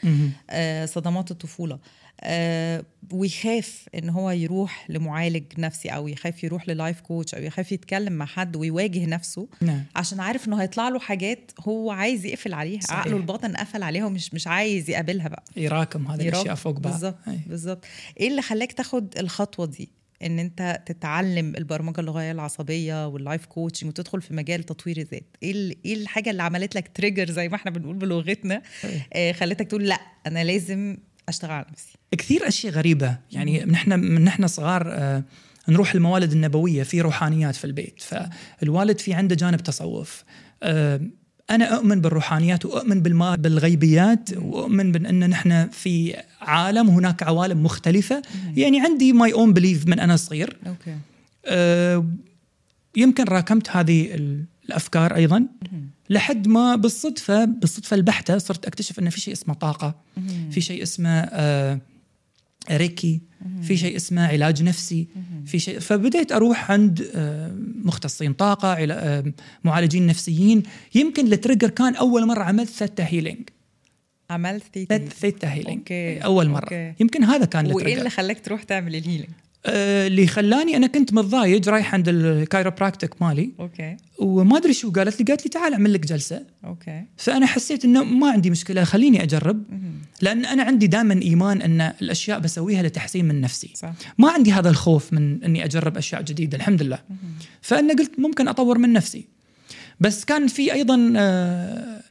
آه 0.50 0.86
صدمات 0.86 1.30
الطفولة. 1.30 1.78
آه 2.20 2.84
ويخاف 3.12 3.86
إن 3.94 4.08
هو 4.08 4.30
يروح 4.30 4.86
لمعالج 4.90 5.44
نفسي 5.58 5.88
أو 5.88 6.08
يخاف 6.08 6.44
يروح 6.44 6.68
لل 6.68 6.79
life 6.79 7.00
coach 7.00 7.34
أو 7.34 7.42
يخاف 7.42 7.72
يتكلم 7.72 8.12
مع 8.12 8.26
حد 8.26 8.56
ويواجه 8.56 9.06
نفسه 9.06 9.48
نعم. 9.60 9.82
عشان 9.96 10.20
عارف 10.20 10.48
إنه 10.48 10.62
هيطلع 10.62 10.88
له 10.88 10.98
حاجات 10.98 11.50
هو 11.60 11.90
عايز 11.90 12.24
يقفل 12.24 12.54
عليها. 12.54 12.80
صحيح. 12.80 12.98
عقله 12.98 13.16
الباطن 13.16 13.56
قفل 13.56 13.82
عليها 13.82 14.04
ومش 14.06 14.34
مش 14.34 14.46
عايز 14.46 14.90
يقابلها 14.90 15.28
بقى. 15.28 15.44
يراكم 15.56 16.06
هذه 16.06 16.22
يراك- 16.22 16.34
الأشياء 16.34 16.54
فوق 16.54 16.78
بعض 16.78 16.92
بالظبط 16.92 17.16
أي. 17.28 17.38
بالظبط. 17.46 17.84
إيه 18.20 18.28
اللي 18.28 18.42
خلاك 18.42 18.72
تاخد 18.72 19.18
الخطوة 19.18 19.66
دي؟ 19.66 19.88
إن 20.22 20.38
أنت 20.38 20.82
تتعلم 20.86 21.56
البرمجة 21.56 22.00
اللغوية 22.00 22.32
العصبية 22.32 23.06
وال 23.06 23.19
life 23.19 23.46
coaching 23.46 23.88
وتدخل 23.88 24.22
في 24.22 24.34
مجال 24.34 24.62
تطوير 24.62 24.96
الذات. 24.96 25.36
إيه 25.42 25.76
إيه 25.84 25.94
الحاجة 25.94 26.30
اللي 26.30 26.42
عملت 26.42 26.74
لك 26.74 26.90
trigger 26.94 27.30
زي 27.30 27.48
ما 27.48 27.54
إحنا 27.54 27.70
بنقول 27.70 27.96
بلغتنا؟ 27.96 28.62
أي. 28.84 29.02
آه 29.12 29.32
خلتك 29.32 29.66
تقول 29.66 29.88
لأ 29.88 30.00
أنا 30.26 30.44
لازم 30.44 30.96
أشتغل 31.28 31.50
على 31.50 31.66
نفسي. 31.72 31.98
كثير 32.12 32.48
أشياء 32.48 32.72
غريبة. 32.72 33.18
يعني 33.32 33.64
من 33.64 33.74
إحنا 33.74 33.96
من 33.96 34.28
إحنا 34.28 34.46
صغار 34.46 34.92
آه، 34.92 35.22
نروح 35.68 35.94
الموالد 35.94 36.32
النبوية 36.32 36.82
في 36.82 37.00
روحانيات 37.00 37.56
في 37.56 37.64
البيت. 37.64 38.02
فالوالد 38.02 38.98
في 38.98 39.14
عنده 39.14 39.34
جانب 39.34 39.60
تصوف. 39.60 40.24
آه، 40.62 41.00
أنا 41.50 41.64
أؤمن 41.64 42.00
بالروحانيات 42.00 42.66
وأؤمن 42.66 43.00
بالما 43.02 43.34
بالغيبيات 43.36 44.30
وأؤمن 44.36 44.92
بان 44.92 45.30
نحن 45.30 45.68
في 45.68 46.16
عالم 46.40 46.88
هناك 46.90 47.22
عوالم 47.22 47.62
مختلفة. 47.62 48.22
يعني 48.56 48.80
عندي 48.80 49.12
my 49.12 49.32
own 49.32 49.52
belief 49.52 49.86
من 49.86 50.00
أنا 50.00 50.16
صغير. 50.16 50.56
okay. 50.66 50.96
آه، 51.46 52.06
يمكن 52.96 53.24
راكمت 53.24 53.70
هذه 53.70 54.14
ال- 54.14 54.44
الأفكار 54.68 55.14
أيضا. 55.14 55.46
لحد 56.10 56.48
ما 56.48 56.76
بالصدفة 56.76 57.44
بالصدفة 57.44 57.94
البحتة 57.96 58.38
صرت 58.38 58.66
أكتشف 58.66 58.98
أن 58.98 59.10
في 59.10 59.20
شيء 59.20 59.34
اسمه 59.34 59.54
طاقة. 59.54 59.94
في 60.50 60.60
شيء 60.60 60.82
اسمه 60.82 61.10
آه، 61.10 61.78
Reiki 62.70 63.20
في 63.62 63.76
شيء 63.76 63.96
اسمه 63.96 64.26
علاج 64.26 64.62
نفسي 64.62 65.06
في 65.46 65.58
شيء 65.58 65.78
فبديت 65.78 66.32
أروح 66.32 66.70
عند 66.70 67.10
آه، 67.14 67.54
مختصين 67.84 68.32
طاقة 68.32 68.74
آه، 68.74 69.24
معالجين 69.64 70.06
نفسيين. 70.06 70.62
يمكن 70.94 71.32
ال 71.32 71.37
trigger 71.37 71.70
كان 71.70 71.94
أول 71.94 72.26
مرة 72.26 72.42
عملت 72.42 72.70
theta 72.70 73.06
healing 73.06 73.48
عملت 74.30 74.64
theta 74.74 74.98
theta 74.98 75.52
healing 75.52 75.78
okay. 75.78 76.18
أول 76.18 76.48
مرة. 76.48 76.64
okay. 76.64 76.94
يمكن 77.00 77.24
هذا 77.24 77.44
كان 77.44 77.66
وإيه 77.66 77.76
ال 77.76 77.79
trigger 77.79 77.98
اللي 77.98 78.10
خلاك 78.10 78.40
تروح 78.40 78.62
تعمل 78.62 78.96
ال 78.96 79.00
healing 79.00 79.30
اللي 79.66 80.26
خلاني 80.26 80.76
أنا 80.76 80.86
كنت 80.86 81.14
متضايج 81.14 81.68
رايح 81.68 81.94
عند 81.94 82.08
ال 82.08 82.17
chiropractic 82.17 83.22
مالي. 83.22 83.52
okay. 83.60 83.96
وما 84.18 84.56
أدري 84.56 84.72
شو 84.72 84.90
قالت 84.90 85.20
لي 85.20 85.26
قالت 85.26 85.44
لي 85.44 85.50
تعال 85.50 85.72
أعمل 85.72 85.92
لك 85.92 86.06
جلسة. 86.06 86.42
okay. 86.64 87.04
فأنا 87.16 87.46
حسيت 87.46 87.84
إنه 87.84 88.04
ما 88.04 88.30
عندي 88.30 88.50
مشكلة 88.50 88.84
خليني 88.84 89.22
أجرب. 89.22 89.64
لأن 90.22 90.44
أنا 90.44 90.62
عندي 90.62 90.86
دائما 90.86 91.22
إيمان 91.22 91.62
إن 91.62 91.80
الأشياء 91.80 92.38
بسويها 92.38 92.82
لتحسين 92.82 93.24
من 93.24 93.40
نفسي. 93.40 93.70
صح. 93.74 93.92
ما 94.18 94.30
عندي 94.30 94.52
هذا 94.52 94.70
الخوف 94.70 95.12
من 95.12 95.44
إني 95.44 95.64
أجرب 95.64 95.96
أشياء 95.96 96.22
جديدة 96.22 96.56
الحمد 96.56 96.82
لله. 96.82 96.98
فأنا 97.60 97.94
قلت 97.94 98.18
ممكن 98.18 98.48
أطور 98.48 98.78
من 98.78 98.92
نفسي. 98.92 99.24
بس 100.00 100.24
كان 100.24 100.46
في 100.46 100.72
أيضا 100.72 101.12
آه، 101.16 102.02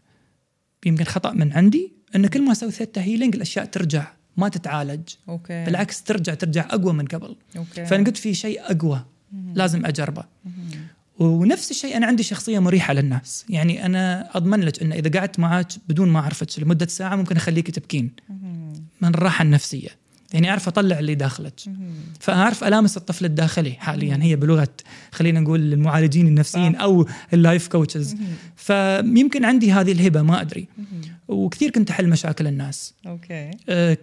يمكن 0.86 1.04
خطأ 1.04 1.32
من 1.32 1.54
عندي 1.54 1.92
ان 2.16 2.28
كل 2.28 2.42
ما 2.42 2.52
أسوي 2.52 2.72
Theta 2.72 3.02
Healing 3.02 3.36
الأشياء 3.36 3.66
ترجع 3.66 4.17
ما 4.38 4.50
تتعالج. 4.50 5.10
Okay. 5.30 5.66
بالعكس 5.66 6.04
ترجع 6.04 6.34
ترجع 6.34 6.68
أقوى 6.70 6.94
من 6.94 7.06
قبل. 7.06 7.36
Okay. 7.58 7.86
فانا 7.86 8.04
قلت 8.04 8.18
في 8.18 8.34
شيء 8.34 8.62
أقوى 8.62 9.06
لازم 9.54 9.86
أجربه. 9.86 10.24
ونفس 11.20 11.72
الشيء 11.72 11.98
أنا 11.98 12.08
عندي 12.08 12.24
شخصية 12.24 12.60
مريحة 12.60 12.94
للناس. 12.94 13.46
يعني 13.50 13.86
أنا 13.86 14.30
أضمن 14.38 14.60
لك 14.60 14.84
إن 14.84 14.92
إذا 14.92 15.20
قعدت 15.20 15.40
معك 15.40 15.68
بدون 15.90 16.10
ما 16.10 16.20
أعرفك 16.20 16.60
لمدة 16.60 16.86
ساعة 16.86 17.16
ممكن 17.16 17.36
أخليك 17.36 17.72
تبكين. 17.72 18.12
من 19.02 19.10
الراحه 19.10 19.44
النفسية. 19.44 19.90
يعني 20.34 20.50
أعرف 20.50 20.68
أطلع 20.68 21.00
اللي 21.00 21.16
داخلك. 21.16 21.60
فأعرف 22.20 22.64
ألامس 22.64 22.98
الطفل 22.98 23.26
الداخلي 23.26 23.72
حاليا. 23.72 24.20
هي 24.22 24.36
بلغة 24.36 24.70
خلينا 25.12 25.40
نقول 25.40 25.74
المعالجين 25.74 26.28
النفسيين. 26.28 26.76
أو 26.76 27.08
ال 27.34 27.41
life 27.41 27.68
coaches. 27.68 28.16
فيمكن 28.56 29.46
عندي 29.46 29.72
هذه 29.72 29.92
الهبة 29.92 30.22
ما 30.22 30.42
أدري. 30.42 30.68
وكثير 31.28 31.70
كنت 31.70 31.90
أحل 31.90 32.10
مشاكل 32.10 32.48
الناس. 32.48 32.94
Okay. 33.08 33.52
أه، 33.70 33.98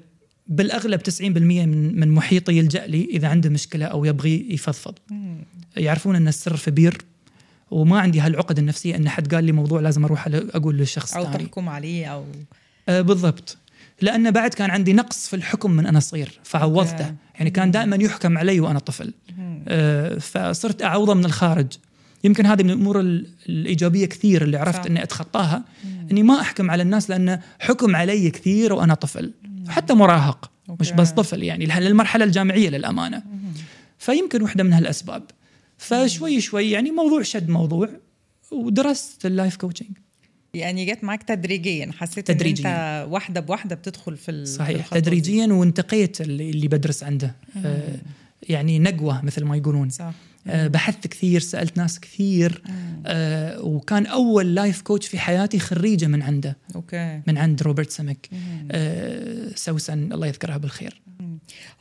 بالأغلب 0.46 1.00
90% 1.00 1.22
من 1.22 2.00
من 2.00 2.08
محيطي 2.10 2.56
يلجأ 2.58 2.86
لي 2.86 3.04
إذا 3.10 3.28
عنده 3.28 3.50
مشكلة 3.50 3.86
أو 3.86 4.04
يبغي 4.04 4.46
يفضفض. 4.50 4.94
يعرفون 5.76 6.16
أن 6.16 6.28
السر 6.28 6.56
في 6.56 6.70
بير 6.70 6.98
وما 7.70 8.00
عندي 8.00 8.20
هالعقد 8.20 8.58
النفسية 8.58 8.96
أن 8.96 9.08
حد 9.08 9.34
قال 9.34 9.44
لي 9.44 9.52
موضوع 9.52 9.80
لازم 9.80 10.04
أروح 10.04 10.28
أقول 10.32 10.76
للشخص 10.76 11.14
أو 11.14 11.24
تحكم 11.44 11.68
عليه 11.68 12.06
أو 12.06 12.24
أه 12.88 13.00
بالضبط. 13.00 13.56
لأن 14.02 14.30
بعد 14.30 14.54
كان 14.54 14.70
عندي 14.70 14.92
نقص 14.92 15.28
في 15.28 15.36
الحكم 15.36 15.70
من 15.70 15.86
أنا 15.86 16.00
صغير 16.00 16.40
فعوضته. 16.44 17.04
Okay. 17.04 17.14
يعني 17.38 17.50
كان 17.50 17.70
دائما 17.70 17.96
يحكم 17.96 18.38
علي 18.38 18.60
وأنا 18.60 18.78
طفل. 18.78 19.12
أه 19.68 20.18
فصرت 20.18 20.82
أعوضه 20.82 21.14
من 21.14 21.24
الخارج. 21.24 21.66
يمكن 22.24 22.46
هذه 22.46 22.62
من 22.62 22.70
الأمور 22.70 23.00
ال- 23.00 23.26
الإيجابية 23.48 24.06
كثير 24.06 24.42
اللي 24.42 24.56
عرفت 24.56 24.78
صح. 24.80 24.86
إني 24.86 25.02
أتخطاها. 25.02 25.64
إني 26.10 26.22
ما 26.22 26.40
أحكم 26.40 26.70
على 26.70 26.82
الناس 26.82 27.10
لأن 27.10 27.40
حكم 27.60 27.96
علي 27.96 28.30
كثير 28.30 28.72
وأنا 28.72 28.94
طفل. 28.94 29.32
حتى 29.68 29.94
مراهق 29.94 30.50
مش 30.80 30.92
بس 30.92 31.10
طفل 31.10 31.42
يعني 31.42 31.66
للمرحلة 31.66 32.24
الجامعية 32.24 32.68
للأمانة. 32.70 33.22
فيمكن 33.98 34.42
واحدة 34.42 34.64
من 34.64 34.72
هالأسباب. 34.72 35.22
فشوي 35.78 36.40
شوي 36.40 36.70
يعني 36.70 36.90
موضوع 36.90 37.22
شد 37.22 37.48
موضوع 37.48 37.88
ودرست 38.52 39.26
ال 39.26 39.32
life 39.32 39.56
coaching 39.56 39.88
يعني 40.54 40.84
جت 40.84 41.04
معاك 41.04 41.22
تدريجيا 41.22 41.90
حسيت 41.98 42.26
تدريجياً. 42.26 42.66
إن 42.66 42.72
أنت 43.02 43.12
واحدة 43.12 43.40
بواحده 43.40 43.74
بتدخل 43.76 44.16
في 44.16 44.32
في 44.32 44.46
صحيح. 44.46 44.94
دي. 44.94 45.00
تدريجيا 45.00 45.46
وانتقيت 45.46 46.20
اللي, 46.20 46.50
اللي 46.50 46.68
بدرس 46.68 47.02
عنده. 47.04 47.34
آه 47.64 47.96
يعني 48.48 48.78
نقوة 48.78 49.24
مثل 49.24 49.44
ما 49.44 49.56
يقولون. 49.56 49.90
صح. 49.90 50.12
بحثت 50.46 51.06
كثير 51.06 51.40
سألت 51.40 51.76
ناس 51.76 52.00
كثير 52.00 52.62
آه 53.06 53.60
وكان 53.62 54.06
أول 54.06 54.54
life 54.54 54.82
coach 54.82 55.06
في 55.08 55.18
حياتي 55.18 55.58
خريجة 55.58 56.06
من 56.06 56.22
عنده 56.22 56.56
okay. 56.74 57.20
من 57.26 57.38
عند 57.38 57.62
روبرت 57.62 57.90
سمك. 57.90 58.28
آه 58.70 59.48
سوسن 59.54 60.12
الله 60.12 60.26
يذكرها 60.26 60.56
بالخير. 60.56 61.00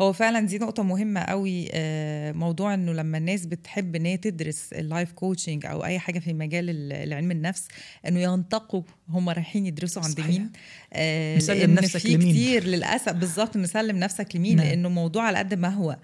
هو 0.02 0.14
فعلا 0.14 0.40
دي 0.40 0.58
نقطة 0.58 0.84
مهمة 0.84 1.20
قوي 1.22 1.68
آه، 1.74 2.32
موضوع 2.32 2.74
إنه 2.74 2.94
لما 2.94 3.18
الناس 3.18 3.46
بتحب 3.46 3.96
إن 3.96 4.06
هي 4.06 4.18
تدرس 4.18 4.74
ال 4.74 4.81
life 4.81 5.12
coaching 5.12 5.66
أو 5.66 5.86
أي 5.86 6.00
حاجة 6.00 6.20
في 6.20 6.34
مجال 6.34 6.70
ال- 6.70 7.14
علم 7.14 7.32
النفس 7.32 7.68
إنه 8.08 8.20
ينتقوا 8.20 8.82
هم 9.10 9.30
رايحين 9.30 9.66
يدرسوا 9.66 10.04
عند 10.04 10.18
صحيح. 10.18 10.28
مين. 10.28 10.52
آه، 10.94 11.38
مسلم 11.38 11.74
نفسك 11.74 12.00
في 12.00 12.14
لمين. 12.16 12.34
كتير 12.34 12.64
للأسف 12.64 13.12
بالظبط 13.12 13.58
مسلم 13.58 13.98
نفسك 13.98 14.36
لمين 14.36 14.56
نعم. 14.58 14.68
لإنه 14.68 14.90
موضوع 14.90 15.24
على 15.24 15.38
قد 15.38 15.54
ما 15.54 15.70
هو 15.70 15.98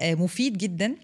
آه، 0.00 0.14
مفيد 0.14 0.58
جدا. 0.58 0.94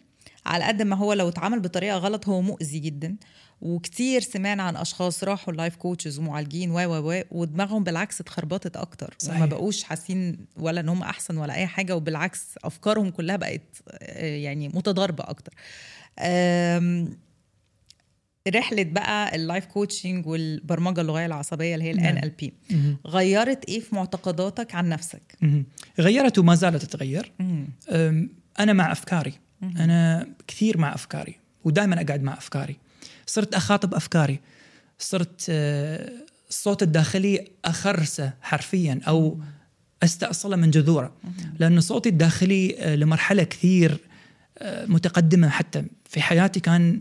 على 0.46 0.64
قد 0.64 0.82
ما 0.82 0.96
هو 0.96 1.12
لو 1.12 1.28
اتعمل 1.28 1.60
بطريقة 1.60 1.96
غلط 1.96 2.28
هو 2.28 2.42
مؤذي 2.42 2.78
جدا. 2.78 3.16
وكتير 3.60 4.20
سمعنا 4.20 4.62
عن 4.62 4.76
أشخاص 4.76 5.24
راحوا 5.24 5.52
ل 5.52 5.57
life 5.57 5.76
coaches 5.76 6.18
ومعالجين 6.18 6.70
و 6.70 6.78
و 6.78 7.10
و 7.12 7.22
ودماغهم 7.30 7.84
بالعكس 7.84 8.20
اتخربطت 8.20 8.76
أكتر. 8.76 9.14
صحيح. 9.18 9.36
وما 9.36 9.46
بقوش 9.46 9.82
حاسين 9.82 10.46
ولا 10.56 10.80
إن 10.80 10.88
هم 10.88 11.02
أحسن 11.02 11.36
ولا 11.36 11.54
أي 11.54 11.66
حاجة 11.66 11.96
وبالعكس 11.96 12.44
أفكارهم 12.64 13.10
كلها 13.10 13.36
بقت 13.36 13.62
آه، 13.88 14.36
يعني 14.36 14.68
متضاربة 14.68 15.24
أكتر. 15.24 15.52
رحلة 18.48 18.82
بقى 18.82 19.34
ال 19.36 19.42
life 19.42 19.66
coaching 19.66 20.26
والبرمجة 20.26 21.00
اللغويه 21.00 21.26
العصبية 21.26 21.74
اللي 21.74 21.84
هي 21.84 21.92
نعم. 21.92 22.04
ال 22.04 22.30
NLP 22.30 22.52
غيرت 23.06 23.64
إيه 23.64 23.80
في 23.80 23.94
معتقداتك 23.94 24.74
عن 24.74 24.88
نفسك. 24.88 25.38
غيرت 25.98 26.38
وما 26.38 26.54
زالت 26.54 26.82
تتغير. 26.82 27.32
أنا 28.60 28.72
مع 28.72 28.92
أفكاري. 28.92 29.32
أنا 29.62 30.26
كثير 30.46 30.78
مع 30.78 30.94
أفكاري 30.94 31.36
ودائما 31.64 32.00
أقعد 32.00 32.22
مع 32.22 32.32
أفكاري. 32.32 32.76
صرت 33.26 33.54
أخاطب 33.54 33.94
أفكاري. 33.94 34.40
صرت 34.98 35.46
آه، 35.48 36.10
الصوت 36.48 36.82
الداخلي 36.82 37.44
أخرسه 37.64 38.32
حرفيا 38.42 39.00
أو 39.08 39.38
أستأصله 40.02 40.56
من 40.56 40.70
جذوره. 40.70 41.12
لأن 41.58 41.80
صوتي 41.80 42.08
الداخلي 42.08 42.76
آه، 42.78 42.96
لمرحلة 42.96 43.42
كثير 43.42 43.98
آه، 44.58 44.86
متقدمة. 44.86 45.48
حتى 45.48 45.84
في 46.04 46.22
حياتي 46.22 46.60
كان 46.60 47.00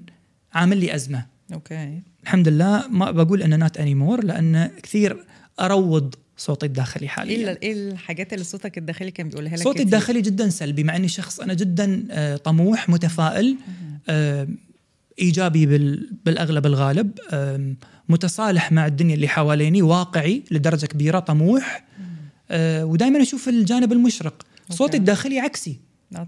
عامل 0.53 0.77
لي 0.77 0.95
أزمة. 0.95 1.25
Okay. 1.53 2.01
الحمد 2.23 2.47
لله 2.47 2.87
ما 2.87 3.11
بقول 3.11 3.43
أنه 3.43 3.55
not 3.55 3.77
anymore 3.77 4.23
لأن 4.23 4.71
كثير 4.83 5.25
أروض 5.59 6.15
صوتي 6.39 6.65
الداخلي 6.65 7.07
حاليا. 7.07 7.51
ال- 7.51 7.61
إيه 7.63 7.73
الحاجات 7.73 8.33
اللي 8.33 8.43
صوتك 8.45 8.77
الداخلي 8.77 9.11
كان 9.11 9.29
بيقولها 9.29 9.55
لك 9.57 9.63
صوتي 9.63 9.73
كتير؟ 9.73 9.85
الداخلي 9.85 10.21
جدا 10.21 10.49
سلبي 10.49 10.83
مع 10.83 10.95
إني 10.95 11.07
شخص 11.07 11.39
أنا 11.39 11.53
جدا 11.53 12.05
آه، 12.11 12.35
طموح 12.37 12.89
متفائل 12.89 13.57
آه، 14.09 14.47
إيجابي 15.19 15.65
بال- 15.65 16.09
بالأغلب 16.25 16.65
الغالب 16.65 17.11
متصالح 18.09 18.71
مع 18.71 18.85
الدنيا 18.87 19.15
اللي 19.15 19.27
حواليني 19.27 19.81
واقعي 19.81 20.43
لدرجة 20.51 20.85
كبيرة 20.85 21.19
طموح 21.19 21.85
ودائما 22.81 23.21
أشوف 23.21 23.49
الجانب 23.49 23.91
المشرق. 23.93 24.45
صوتي. 24.69 24.97
الداخلي 24.97 25.39
عكسي. 25.39 25.79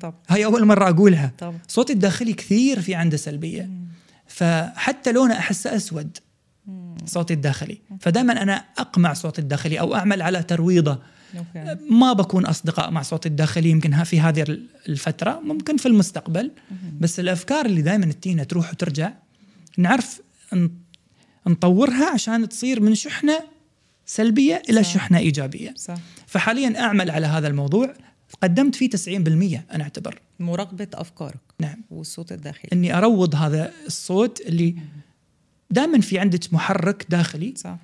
طبعا 0.01 0.13
هاي 0.29 0.45
أول 0.45 0.65
مرة 0.65 0.89
أقولها. 0.89 1.31
طبعا 1.37 1.59
صوتي 1.67 1.93
الداخلي 1.93 2.33
كثير 2.33 2.81
في 2.81 2.95
عنده 2.95 3.17
سلبية. 3.17 3.69
فحتى 4.27 5.11
لونه 5.11 5.33
أحسه 5.37 5.75
أسود. 5.75 6.17
صوتي 7.05 7.33
الداخلي. 7.33 7.81
فدائما 7.99 8.41
أنا 8.41 8.65
أقمع 8.77 9.13
صوتي 9.13 9.41
الداخلي 9.41 9.79
أو 9.79 9.95
أعمل 9.95 10.21
على 10.21 10.43
ترويضة. 10.43 10.99
ما 11.89 12.13
بكون 12.13 12.45
أصدقاء 12.45 12.91
مع 12.91 13.01
صوتي 13.01 13.29
الداخلي 13.29 13.69
يمكن 13.69 14.03
في 14.03 14.19
هذه 14.19 14.45
الفترة 14.89 15.39
ممكن 15.39 15.77
في 15.77 15.85
المستقبل. 15.85 16.51
بس 16.99 17.19
الأفكار 17.19 17.65
اللي 17.65 17.81
دائما 17.81 18.05
تجينا 18.05 18.43
تروح 18.43 18.71
وترجع 18.71 19.13
نعرف 19.77 20.21
نطورها 21.47 22.09
عشان 22.09 22.49
تصير 22.49 22.81
من 22.81 22.95
شحنة 22.95 23.39
سلبية 24.05 24.61
إلى 24.69 24.83
صح. 24.83 24.93
شحنة 24.93 25.17
إيجابية. 25.17 25.73
صح. 25.77 25.97
فحاليا 26.27 26.79
أعمل 26.79 27.11
على 27.11 27.27
هذا 27.27 27.47
الموضوع. 27.47 27.93
قدمت 28.43 28.75
فيه 28.75 28.89
90% 28.89 29.65
أنا 29.71 29.83
أعتبر. 29.83 30.21
مراقبه 30.39 30.87
أفكارك 30.93 31.39
نعم. 31.59 31.83
والصوت 31.91 32.31
الداخلي. 32.31 32.69
إني 32.73 32.97
أروض 32.97 33.35
هذا 33.35 33.71
الصوت 33.87 34.41
اللي 34.41 34.75
دائما 35.71 36.01
في 36.01 36.19
عندك 36.19 36.53
محرك 36.53 37.05
داخلي 37.09 37.53
صح. 37.57 37.77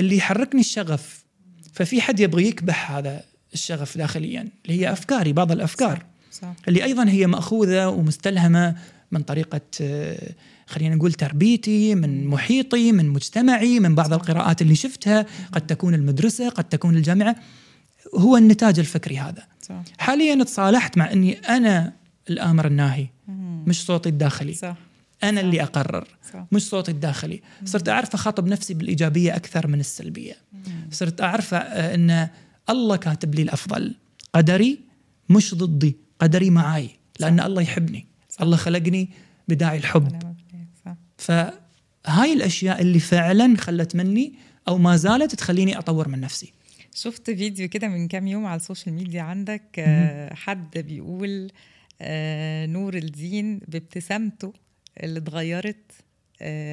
اللي 0.00 0.16
يحركني 0.16 0.60
الشغف. 0.60 1.24
ففي 1.72 2.00
حد 2.00 2.20
يبغى 2.20 2.46
يكبح 2.46 2.90
هذا 2.90 3.22
الشغف 3.54 3.98
داخليا 3.98 4.48
اللي 4.66 4.80
هي 4.80 4.92
أفكاري 4.92 5.32
بعض 5.32 5.52
الأفكار. 5.52 6.04
صح 6.32 6.52
اللي 6.68 6.84
أيضا 6.84 7.08
هي 7.08 7.26
مأخوذة 7.26 7.88
ومستلهمة 7.88 8.76
من 9.12 9.22
طريقة 9.22 9.60
آه، 9.80 10.32
خلينا 10.66 10.94
نقول 10.94 11.12
تربيتي 11.12 11.94
من 11.94 12.26
محيطي 12.26 12.92
من 12.92 13.08
مجتمعي 13.08 13.80
من 13.80 13.94
بعض 13.94 14.12
القراءات 14.12 14.62
اللي 14.62 14.74
شفتها. 14.74 15.26
قد 15.52 15.66
تكون 15.66 15.94
المدرسة 15.94 16.48
قد 16.48 16.64
تكون 16.64 16.96
الجامعة. 16.96 17.36
هو 18.14 18.36
النتاج 18.36 18.78
الفكري 18.78 19.18
هذا. 19.18 19.46
صح. 19.62 19.82
حاليا 19.98 20.44
تصالحت 20.44 20.98
مع 20.98 21.12
إني 21.12 21.38
أنا 21.38 21.92
الآمر 22.30 22.66
الناهي. 22.66 23.06
مش 23.66 23.84
صوتي 23.84 24.08
الداخلي. 24.08 24.54
صح. 24.54 24.76
أنا 25.24 25.40
اللي 25.40 25.62
أقرر. 25.62 26.04
صح 26.04 26.15
مش 26.52 26.68
صوتي 26.68 26.90
الداخلي. 26.90 27.42
صرت 27.64 27.88
أعرف 27.88 28.14
أخاطب 28.14 28.46
نفسي 28.46 28.74
بالإيجابية 28.74 29.36
أكثر 29.36 29.66
من 29.66 29.80
السلبية. 29.80 30.36
صرت 30.90 31.20
أعرف 31.20 31.54
آه، 31.54 31.94
إن 31.94 32.28
الله 32.70 32.96
كاتب 32.96 33.34
لي 33.34 33.42
الأفضل. 33.42 33.94
قدري 34.34 34.78
مش 35.28 35.54
ضدي 35.54 35.96
قدري 36.20 36.50
معاي 36.50 36.90
لأن 37.20 37.40
الله 37.40 37.62
يحبني. 37.62 38.06
الله 38.40 38.56
خلقني 38.56 39.08
بداعي 39.48 39.78
الحب. 39.78 40.22
فهاي 41.18 42.32
الأشياء 42.32 42.80
اللي 42.80 42.98
فعلا 42.98 43.56
خلت 43.56 43.96
مني 43.96 44.34
أو 44.68 44.78
ما 44.78 44.96
زالت 44.96 45.34
تخليني 45.34 45.78
أطور 45.78 46.08
من 46.08 46.20
نفسي. 46.20 46.52
شفت 46.94 47.30
فيديو 47.30 47.68
كده 47.68 47.88
من 47.88 48.08
كام 48.08 48.26
يوم 48.26 48.46
على 48.46 48.56
ال 48.56 48.61
social 48.61 48.94
media 48.94 49.22
عندك 49.22 49.62
آه، 49.78 50.34
حد 50.34 50.78
بيقول 50.78 51.50
آه، 52.00 52.66
نور 52.66 52.94
الدين 52.96 53.58
بابتسامته 53.68 54.52
اللي 55.02 55.18
اتغيرت. 55.18 55.92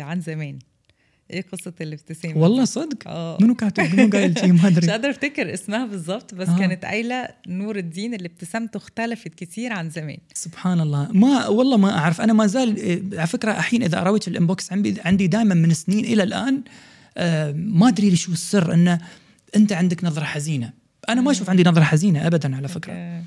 عن 0.02 0.22
زمان. 0.22 0.60
إيه 1.32 1.46
قصة 1.52 1.74
الابتسامة؟ 1.82 2.38
والله 2.38 2.66
صدق؟ 2.66 3.08
آه. 3.08 3.38
منو 3.42 3.56
كاتب 3.56 3.96
منو 3.96 4.10
قايل 4.10 4.40
شي 4.40 4.48
ما 4.48 4.54
مش 4.70 4.78
ادري 4.78 4.92
قادرة 4.92 5.12
أفتكر 5.12 5.54
اسمها 5.54 5.86
بالظبط 5.86 6.36
بس 6.36 6.50
آه. 6.50 6.58
كانت 6.60 6.86
قايلة 6.86 7.28
نور 7.48 7.76
الدين 7.78 8.14
اللي 8.14 8.28
ابتسامته 8.28 8.78
اختلفت 8.78 9.28
كتير 9.28 9.74
عن 9.74 9.90
زمان. 9.90 10.18
سبحان 10.34 10.80
الله. 10.80 11.12
ما 11.12 11.48
والله 11.48 11.78
ما 11.78 11.98
أعرف. 11.98 12.22
أنا 12.22 12.34
ما 12.34 12.48
زال 12.48 12.78
إيه، 12.78 13.02
على 13.14 13.28
فكرة 13.28 13.52
الحين 13.52 13.84
إذا 13.84 14.02
أرويك 14.02 14.28
ال 14.28 14.35
inbox 14.35 14.72
عندي 14.72 15.02
عندي 15.06 15.28
دائما 15.28 15.56
من 15.56 15.74
سنين 15.74 16.06
إلى 16.06 16.24
الآن 16.24 16.62
آه، 17.18 17.52
ما 17.52 17.88
أدري 17.88 18.16
شو 18.16 18.32
السر 18.32 18.74
إنه 18.74 19.00
أنت 19.56 19.74
عندك 19.74 20.04
نظرة 20.04 20.24
حزينة. 20.24 20.74
أنا 21.10 21.22
ما 21.22 21.32
أشوف 21.32 21.50
عندي 21.50 21.64
نظرة 21.64 21.84
حزينة 21.84 22.28
ابدا 22.28 22.56
على 22.56 22.68
فكرة. 22.68 22.94
آه، 22.94 22.96
آه، 22.96 23.24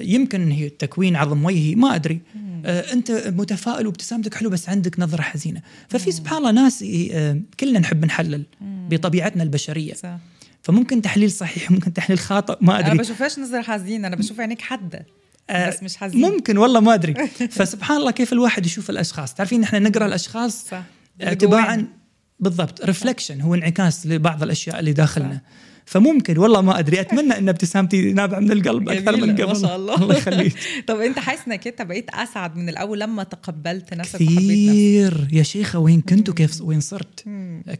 يمكن 0.00 0.50
هي 0.50 0.68
تكوين 0.68 1.16
عظم 1.16 1.44
وجهي 1.44 1.74
ما 1.74 1.94
أدري. 1.94 2.20
آه، 2.66 2.92
أنت 2.92 3.10
متفائل 3.10 3.86
وابتسامتك 3.86 4.34
حلو 4.34 4.50
بس 4.50 4.68
عندك 4.68 5.00
نظرة 5.00 5.22
حزينة. 5.22 5.60
ففي 5.88 6.12
سبحان 6.12 6.38
الله 6.38 6.50
ناس 6.50 6.84
آه، 7.12 7.40
كلنا 7.60 7.78
نحب 7.78 8.04
نحلل 8.04 8.44
بطبيعتنا 8.60 9.42
البشرية. 9.42 9.94
صح. 9.94 10.18
فممكن 10.62 11.02
تحليل 11.02 11.30
صحيح 11.30 11.70
ممكن 11.70 11.92
تحليل 11.92 12.18
خاطئ 12.18 12.56
ما 12.60 12.80
أنا 12.80 12.86
ادري 12.86 12.98
بشوفهاش 12.98 13.38
نظرة 13.38 13.62
حزينة؟ 13.62 14.06
أنا 14.06 14.16
بشوف 14.16 14.40
عينيك 14.40 14.60
حادة 14.60 15.06
آه، 15.50 15.68
بس 15.68 15.82
مش 15.82 15.96
حزينة. 15.96 16.30
ممكن 16.30 16.58
والله 16.58 16.80
ما 16.80 16.94
أدري. 16.94 17.14
فسبحان 17.56 17.96
الله 17.96 18.10
كيف 18.10 18.32
الواحد 18.32 18.66
يشوف 18.66 18.90
الأشخاص. 18.90 19.34
تعرفين 19.34 19.62
إحنا 19.62 19.78
نقرأ 19.78 20.06
الأشخاص؟ 20.06 20.68
صح. 20.68 20.82
تباعا. 21.38 21.86
بالضبط. 22.40 22.84
ريفلكشن 22.84 23.40
هو 23.40 23.54
انعكاس 23.54 24.06
لبعض 24.06 24.42
الأشياء 24.42 24.80
اللي 24.80 24.92
داخلنا. 24.92 25.40
فممكن 25.86 26.38
والله 26.38 26.60
ما 26.60 26.78
أدري. 26.78 27.00
أتمنى 27.00 27.38
إن 27.38 27.48
ابتسامتي 27.48 28.12
نابعة 28.12 28.38
من 28.40 28.52
القلب 28.52 28.88
أكثر 28.88 29.16
من 29.16 29.32
قبل 29.36 29.46
ما 29.46 29.54
شاء 29.54 29.76
الله. 29.76 30.02
الله 30.02 30.16
يخليك. 30.16 30.54
طب 30.88 31.00
أنت 31.00 31.18
حاسس 31.18 31.42
إنك 31.46 31.66
أنت 31.66 31.82
بقيت 31.82 32.10
أسعد 32.10 32.56
من 32.56 32.68
الأول 32.68 33.00
لما 33.00 33.22
تقبلت 33.22 33.94
نفسك 33.94 34.18
كثير. 34.18 35.28
يا 35.32 35.42
شيخة 35.42 35.78
وين 35.78 36.00
كنت 36.00 36.28
وكيف 36.28 36.60
وين 36.60 36.80
صرت. 36.80 37.24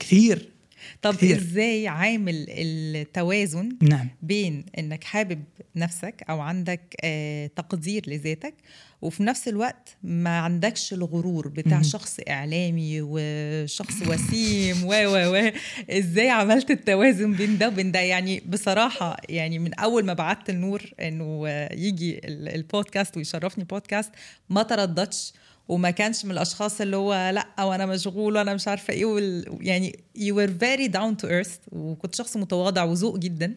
كثير. 0.00 0.53
طب 1.02 1.14
كتير. 1.14 1.36
إزاي 1.36 1.88
عامل 1.88 2.46
التوازن 2.48 3.68
نعم 3.82 4.08
بين 4.22 4.64
إنك 4.78 5.04
حابب 5.04 5.44
نفسك 5.76 6.22
أو 6.30 6.40
عندك 6.40 6.80
آه 7.04 7.46
تقدير 7.46 8.02
لذاتك 8.06 8.54
وفي 9.02 9.22
نفس 9.22 9.48
الوقت 9.48 9.96
ما 10.02 10.38
عندكش 10.38 10.92
الغرور 10.92 11.48
بتاع 11.48 11.72
مهم. 11.72 11.82
شخص 11.82 12.20
إعلامي 12.28 12.98
وشخص 13.02 14.02
وسيم 14.08 14.84
و 14.84 14.88
و 14.92 15.34
و 15.36 15.50
إزاي 15.90 16.28
عملت 16.30 16.70
التوازن 16.70 17.32
بين 17.32 17.58
ده 17.58 17.68
وبين 17.68 17.92
ده 17.92 18.00
يعني 18.00 18.42
بصراحة 18.48 19.16
يعني 19.28 19.58
من 19.58 19.74
أول 19.74 20.04
ما 20.04 20.12
بعت 20.12 20.50
النور 20.50 20.82
إنه 21.00 21.48
يجي 21.72 22.18
ال- 22.18 22.48
البودكاست 22.54 23.16
ويشرفني 23.16 23.64
بودكاست 23.64 24.10
ما 24.50 24.62
ترددش 24.62 25.32
وما 25.68 25.90
كانش 25.90 26.24
من 26.24 26.30
الأشخاص 26.30 26.80
اللي 26.80 26.96
هو 26.96 27.30
لأ 27.34 27.64
وأنا 27.64 27.86
مشغول 27.86 28.36
وأنا 28.36 28.54
مش 28.54 28.68
عارفة 28.68 28.92
إيه 28.92 29.04
وال... 29.04 29.58
يعني 29.60 29.98
you 30.18 30.32
were 30.34 30.50
very 30.64 30.92
down 30.92 31.24
to 31.24 31.28
earth 31.28 31.58
وكنت 31.72 32.14
شخص 32.14 32.36
متواضع 32.36 32.82
وذوق 32.84 33.18
جدا. 33.18 33.54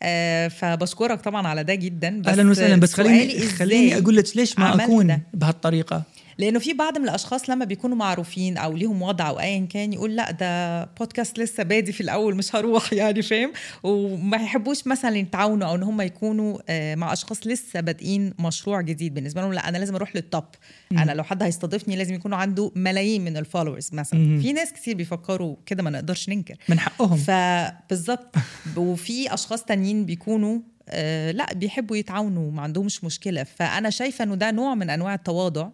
آه 0.00 0.48
فبشكرك 0.48 1.20
طبعا 1.20 1.48
على 1.48 1.64
ده 1.64 1.74
جدا. 1.74 2.20
بس 2.22 2.28
أهلا 2.28 2.50
وسهلا. 2.50 2.76
بس 2.76 2.94
خليني 2.94 3.40
خليني 3.40 3.98
أقول 3.98 4.16
لك 4.16 4.36
ليش 4.36 4.58
ما 4.58 4.84
أكون؟ 4.84 5.20
بهالطريقة؟ 5.34 6.02
لأنه 6.38 6.58
في 6.58 6.72
بعض 6.72 6.98
من 6.98 7.04
الأشخاص 7.04 7.50
لما 7.50 7.64
بيكونوا 7.64 7.96
معروفين 7.96 8.56
أو 8.56 8.72
ليهم 8.72 9.02
وضع 9.02 9.28
أو 9.28 9.40
ايا 9.40 9.66
كان 9.66 9.92
يقول 9.92 10.16
لا 10.16 10.30
ده 10.30 10.84
بودكاست 10.84 11.38
لسه 11.38 11.62
بادي 11.62 11.92
في 11.92 12.00
الأول 12.00 12.34
مش 12.34 12.56
هروح 12.56 12.92
يعني 13.00 13.22
فاهم؟ 13.22 13.52
وما 13.82 14.36
يحبوش 14.36 14.86
مثلا 14.86 15.16
يتعاونوا 15.16 15.68
أو 15.68 15.74
إن 15.74 15.82
هم 15.82 16.00
يكونوا 16.00 16.58
آه، 16.68 16.94
مع 16.94 17.12
أشخاص 17.12 17.46
لسه 17.46 17.80
بادئين 17.80 18.34
مشروع 18.38 18.80
جديد 18.80 19.14
بالنسبة 19.14 19.40
لهم 19.40 19.52
لا 19.52 19.68
أنا 19.68 19.78
لازم 19.78 19.94
أروح 19.94 20.16
لل 20.16 20.27
top 20.27 20.44
أنا 20.92 21.12
لو 21.12 21.22
حد 21.22 21.42
هيستضيفني 21.42 21.96
لازم 21.96 22.14
يكونوا 22.14 22.38
عنده 22.38 22.72
ملايين 22.76 23.24
من 23.24 23.36
ال 23.36 23.41
followers 23.41 23.90
مثلا. 23.92 24.20
مم. 24.20 24.40
في 24.40 24.52
ناس 24.52 24.72
كتير 24.72 24.96
بيفكروا 24.96 25.56
كده 25.66 25.82
ما 25.82 25.90
نقدرش 25.90 26.28
ننكر. 26.28 26.54
من 26.68 26.78
حقهم. 26.80 27.16
فبالظبط 27.16 28.34
وفي 28.76 29.34
أشخاص 29.34 29.64
تانيين 29.64 30.04
بيكونوا 30.04 30.58
آه 30.88 31.30
لا 31.30 31.54
بيحبوا 31.54 31.96
يتعاونوا 31.96 32.50
ما 32.50 32.62
عندهمش 32.62 33.04
مشكلة. 33.04 33.42
فأنا 33.42 33.90
شايفة 33.90 34.24
إنه 34.24 34.34
ده 34.34 34.50
نوع 34.50 34.74
من 34.74 34.90
أنواع 34.90 35.14
التواضع. 35.14 35.68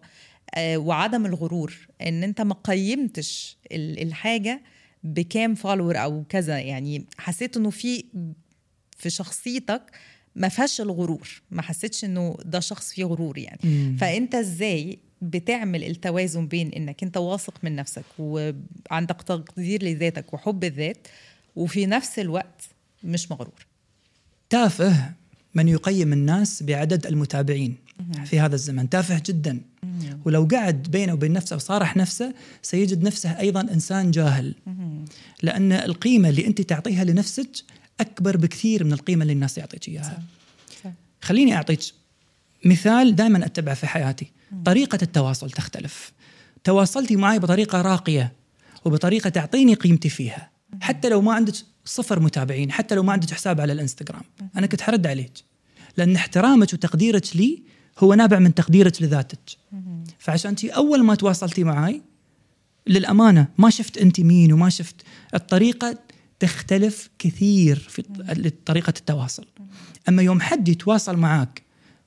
وعدم 0.59 1.25
الغرور 1.25 1.87
إن 2.01 2.23
أنت 2.23 2.41
ما 2.41 2.53
قيمتش 2.53 3.57
ال- 3.71 4.01
الحاجة 4.01 4.61
بكام 5.03 5.55
فولور 5.55 5.97
أو 5.97 6.23
كذا. 6.29 6.59
يعني 6.59 7.05
حسيت 7.17 7.57
إنه 7.57 7.69
في 7.69 8.03
في 8.97 9.09
شخصيتك 9.09 9.81
ما 10.35 10.49
فيهاش 10.49 10.81
الغرور 10.81 11.41
ما 11.51 11.61
حسيتش 11.61 12.05
إنه 12.05 12.37
ده 12.45 12.59
شخص 12.59 12.93
فيه 12.93 13.03
غرور 13.03 13.37
يعني. 13.37 13.59
مم. 13.63 13.97
فأنت 13.99 14.35
إزاي 14.35 14.99
بتعمل 15.21 15.83
التوازن 15.83 16.47
بين 16.47 16.69
إنك 16.73 17.03
أنت 17.03 17.17
واثق 17.17 17.53
من 17.63 17.75
نفسك 17.75 18.03
وعندك 18.19 19.21
تقدير 19.21 19.83
لذاتك 19.83 20.33
وحب 20.33 20.63
الذات 20.63 21.07
وفي 21.55 21.85
نفس 21.85 22.19
الوقت 22.19 22.61
مش 23.03 23.31
مغرور؟ 23.31 23.65
تافه 24.49 25.11
من 25.53 25.67
يقيم 25.67 26.13
الناس 26.13 26.63
بعدد 26.63 27.07
المتابعين. 27.07 27.75
في 28.25 28.39
هذا 28.39 28.55
الزمن. 28.55 28.89
تافه 28.89 29.21
جدا. 29.25 29.61
ولو 30.25 30.47
قعد 30.51 30.83
بينه 30.83 31.13
وبين 31.13 31.33
نفسه 31.33 31.55
وصارح 31.55 31.97
نفسه 31.97 32.33
سيجد 32.61 33.03
نفسه 33.03 33.39
أيضا 33.39 33.61
إنسان 33.61 34.11
جاهل. 34.11 34.55
لأن 35.43 35.71
القيمة 35.71 36.29
اللي 36.29 36.47
أنت 36.47 36.61
تعطيها 36.61 37.03
لنفسك 37.03 37.49
أكبر 37.99 38.37
بكثير 38.37 38.83
من 38.83 38.93
القيمة 38.93 39.21
اللي 39.21 39.33
الناس 39.33 39.57
يعطيك 39.57 39.87
إياها. 39.89 40.23
خليني 41.21 41.55
أعطيك 41.55 41.79
مثال 42.65 43.15
دائما 43.15 43.45
أتبعه 43.45 43.75
في 43.75 43.87
حياتي. 43.87 44.31
طريقة 44.65 44.99
التواصل 45.01 45.51
تختلف. 45.51 46.11
تواصلتي 46.63 47.15
معي 47.15 47.39
بطريقة 47.39 47.81
راقية 47.81 48.33
وبطريقة 48.85 49.29
تعطيني 49.29 49.73
قيمتي 49.73 50.09
فيها. 50.09 50.49
حتى 50.81 51.09
لو 51.09 51.21
ما 51.21 51.33
عندك 51.33 51.53
صفر 51.85 52.19
متابعين 52.19 52.71
حتى 52.71 52.95
لو 52.95 53.03
ما 53.03 53.13
عندك 53.13 53.33
حساب 53.33 53.61
على 53.61 53.73
الإنستغرام. 53.73 54.23
أنا 54.57 54.67
كنت 54.67 54.81
حرد 54.81 55.07
عليك. 55.07 55.31
لأن 55.97 56.15
احترامك 56.15 56.73
وتقديرك 56.73 57.35
لي 57.35 57.63
هو 57.97 58.13
نابع 58.13 58.39
من 58.39 58.53
تقديرك 58.53 59.01
لذاتك. 59.01 59.39
فعشان 60.19 60.55
تي 60.55 60.69
أول 60.69 61.03
ما 61.03 61.15
تواصلتي 61.15 61.63
معي 61.63 62.01
للأمانة 62.87 63.47
ما 63.57 63.69
شفت 63.69 63.97
أنت 63.97 64.19
مين 64.19 64.53
وما 64.53 64.69
شفت. 64.69 64.95
الطريقة 65.33 65.97
تختلف 66.39 67.09
كثير 67.19 67.75
في 67.75 68.01
طريقة 68.65 68.93
التواصل. 68.97 69.45
أما 70.09 70.21
يوم 70.21 70.41
حد 70.41 70.67
يتواصل 70.67 71.17
معك 71.17 71.61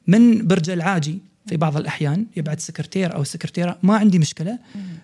من 0.06 0.46
برج 0.46 0.70
العاجي 0.70 1.18
في 1.50 1.56
بعض 1.56 1.76
الأحيان 1.76 2.26
يبعث 2.36 2.66
سكرتير 2.66 3.14
أو 3.14 3.24
سكرتيرة 3.24 3.78
ما 3.82 3.96
عندي 3.96 4.18
مشكلة. 4.18 4.58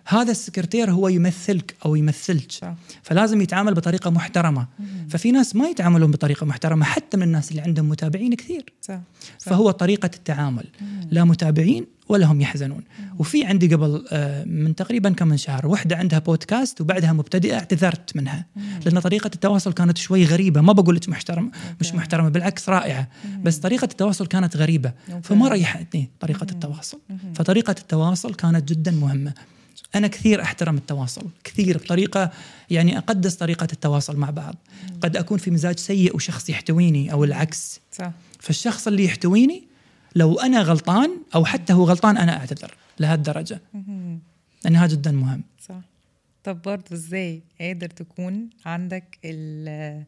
هذا 0.07 0.31
السكرتير 0.31 0.91
هو 0.91 1.09
يمثلك 1.09 1.75
أو 1.85 1.97
يمثلك. 1.97 2.53
صح. 2.53 2.75
فلازم 3.03 3.41
يتعامل 3.41 3.75
بطريقة 3.75 4.11
محترمة. 4.11 4.67
ففي 5.09 5.33
ناس 5.33 5.57
ما 5.57 5.69
يتعاملون 5.69 6.11
بطريقة 6.11 6.47
محترمة 6.47 6.85
حتى 6.85 7.17
من 7.17 7.23
الناس 7.23 7.51
اللي 7.51 7.63
عندهم 7.63 7.89
متابعين 7.89 8.35
كثير. 8.35 8.65
صح. 8.83 9.01
فهو 9.39 9.71
طريقة 9.71 10.11
التعامل. 10.15 10.65
لا 11.11 11.25
متابعين 11.25 11.87
ولا 12.09 12.27
هم 12.27 12.41
يحزنون 12.41 12.83
وفي 13.19 13.45
عندي 13.45 13.75
قبل 13.75 14.05
آه، 14.11 14.45
من 14.45 14.75
تقريبا 14.75 15.11
كم 15.11 15.29
من 15.29 15.37
شهر 15.37 15.67
وحدة 15.67 15.97
عندها 15.97 16.19
بودكاست 16.19 16.81
وبعدها 16.81 17.13
مبتدئة 17.13 17.55
اعتذرت 17.55 18.17
منها. 18.17 18.47
لأن 18.85 19.01
طريقة 19.01 19.31
التواصل 19.35 19.73
كانت 19.73 19.99
شوي 19.99 20.25
غريبة 20.25 20.61
ما 20.61 20.73
بقول 20.73 20.97
لك 20.97 21.09
محترم 21.09 21.51
مش 21.81 21.95
محترمة 21.95 22.29
بالعكس 22.29 22.69
رائعة. 22.69 23.09
بس 23.43 23.57
طريقة 23.57 23.85
التواصل 23.85 24.27
كانت 24.27 24.57
غريبة 24.57 24.93
فما 25.23 25.49
ريحتني 25.49 26.11
طريقة 26.21 26.47
التواصل. 26.51 26.99
فطريقة 27.35 27.75
التواصل 27.79 28.35
كانت 28.35 28.69
جدا 28.69 28.91
مهمة. 28.91 29.35
أنا 29.95 30.07
كثير 30.07 30.43
أحترم 30.43 30.77
التواصل 30.77 31.27
كثير 31.45 31.79
بطريقة 31.79 32.31
يعني 32.71 32.99
أقدس 32.99 33.35
طريقة 33.35 33.69
التواصل 33.73 34.17
مع 34.17 34.31
بعض. 34.31 34.55
قد 35.01 35.17
أكون 35.17 35.39
في 35.39 35.51
مزاج 35.51 35.79
سيء 35.79 36.17
وشخص 36.17 36.51
يحتويني 36.51 37.13
أو 37.13 37.25
العكس. 37.25 37.81
صح. 37.93 38.11
فالشخص 38.41 38.87
اللي 38.87 39.05
يحتويني 39.05 39.76
لو 40.17 40.39
أنا 40.41 40.63
غلطان 40.63 41.11
أو 41.35 41.45
حتى 41.45 41.73
هو 41.73 41.85
غلطان 41.85 42.17
أنا 42.17 42.37
أعتذر 42.37 42.75
لهالدرجه 43.01 43.61
لانها 44.65 44.87
جدا 44.87 45.11
مهم. 45.13 45.43
صح. 45.69 45.81
طب 46.45 46.63
برضه 46.63 46.85
إزاي 46.93 47.43
قادر 47.61 47.89
تكون 47.89 48.51
عندك 48.67 49.19
ال- 49.25 50.05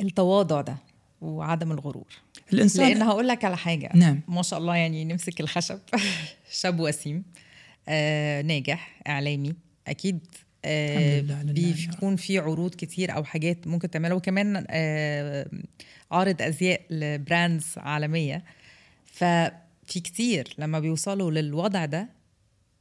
التواضع 0.00 0.60
ده 0.60 0.76
وعدم 1.20 1.72
الغرور؟ 1.72 2.06
الانسان 2.52 2.88
لأن 2.88 3.02
هقول 3.02 3.28
لك 3.28 3.44
على 3.44 3.56
حاجة. 3.56 3.90
نعم. 3.94 4.20
ما 4.28 4.42
شاء 4.42 4.58
الله 4.58 4.76
يعني 4.76 5.04
نمسك 5.04 5.40
الخشب. 5.40 5.78
شاب 6.60 6.80
وسيم. 6.80 7.22
آه 7.88 8.42
ناجح 8.42 9.00
إعلامي. 9.08 9.54
أكيد 9.88 10.20
آه. 10.64 11.20
بيكون 11.42 12.16
في 12.16 12.38
عروض 12.38 12.74
كتير 12.74 13.14
أو 13.16 13.24
حاجات 13.24 13.66
ممكن 13.66 13.90
تعملها. 13.90 14.14
وكمان 14.14 14.64
آه 14.70 15.46
عارض 16.10 16.42
أزياء 16.42 16.80
لبراندز 16.90 17.64
عالمية. 17.76 18.44
ففي 19.06 19.60
كتير 19.86 20.54
لما 20.58 20.80
بيوصلوا 20.80 21.30
للوضع 21.30 21.84
ده 21.84 22.08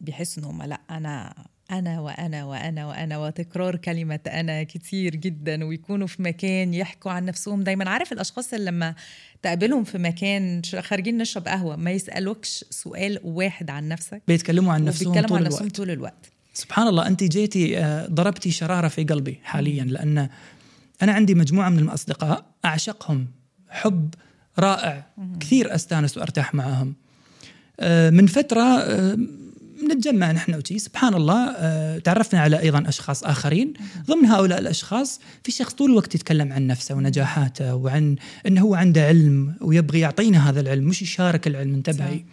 بيحسوا 0.02 0.43
إن 0.43 0.48
هم 0.48 0.63
لأ 0.63 0.80
أنا 0.89 1.34
أنا 1.72 2.00
وأنا 2.00 2.46
وأنا 2.46 2.86
وأنا 2.88 3.17
وتكرار 3.17 3.76
كلمة 3.76 4.19
أنا 4.28 4.63
كتير 4.63 5.15
جدا. 5.15 5.65
ويكونوا 5.65 6.08
في 6.08 6.22
مكان 6.22 6.74
يحكوا 6.74 7.12
عن 7.12 7.26
نفسهم 7.26 7.63
دايما. 7.63 7.89
عارف 7.89 8.13
الأشخاص 8.13 8.54
اللي 8.54 8.65
لما 8.72 8.96
تقابلهم 9.41 9.84
في 9.84 9.98
مكان 9.98 10.62
خارجين 10.80 11.17
نشرب 11.17 11.48
قهوة 11.48 11.76
ما 11.76 11.91
يسألوكش 11.91 12.65
سؤال 12.69 13.19
واحد 13.24 13.69
عن 13.69 13.88
نفسك؟ 13.88 14.22
بيتكلموا 14.28 14.74
عن 14.74 14.86
نفسهم 14.86 15.08
وبيتكلموا 15.12 15.30
طول 15.30 15.38
عن 15.38 15.43
نفسهم 15.43 15.62
الوقت. 15.62 15.76
طول 15.78 15.91
الوقت. 15.91 16.33
سبحان 16.54 16.88
الله 16.88 17.08
أنت 17.08 17.24
جيتي 17.24 17.78
آه، 17.78 18.08
ضربتي 18.08 18.52
شرارة 18.52 18.88
في 18.88 19.04
قلبي 19.04 19.39
حاليا 19.44 19.84
لأن 19.84 20.30
أنا 21.02 21.12
عندي 21.12 21.36
مجموعة 21.36 21.70
من 21.70 21.80
الأصدقاء 21.80 22.46
أعشقهم. 22.66 23.28
حب 23.70 24.13
رائع. 24.60 25.08
كثير 25.39 25.76
أستانس 25.76 26.18
وأرتاح 26.18 26.56
معهم. 26.56 26.94
آه، 27.80 28.10
من 28.10 28.28
فترة 28.28 28.62
آه، 28.62 29.18
نتجمع 29.92 30.32
نحن 30.32 30.56
وشي. 30.56 30.80
سبحان 30.80 31.13
الله 31.13 31.54
تعرفنا 31.98 32.39
على 32.39 32.60
أيضا 32.60 32.84
أشخاص 32.88 33.24
آخرين. 33.24 33.74
ضمن 34.08 34.26
هؤلاء 34.26 34.60
الأشخاص 34.60 35.20
في 35.44 35.52
شخص 35.52 35.74
طول 35.74 35.92
الوقت 35.92 36.16
يتكلم 36.16 36.54
عن 36.54 36.68
نفسه 36.68 36.96
ونجاحاته 36.96 37.76
وعن 37.76 38.16
إنه 38.48 38.62
هو 38.62 38.76
عنده 38.76 39.08
علم 39.08 39.56
ويبغي 39.62 40.00
يعطينا 40.00 40.50
هذا 40.50 40.60
العلم 40.60 40.84
مش 40.84 41.02
يشارك 41.02 41.48
العلم 41.48 41.74
انتبهي. 41.74 42.24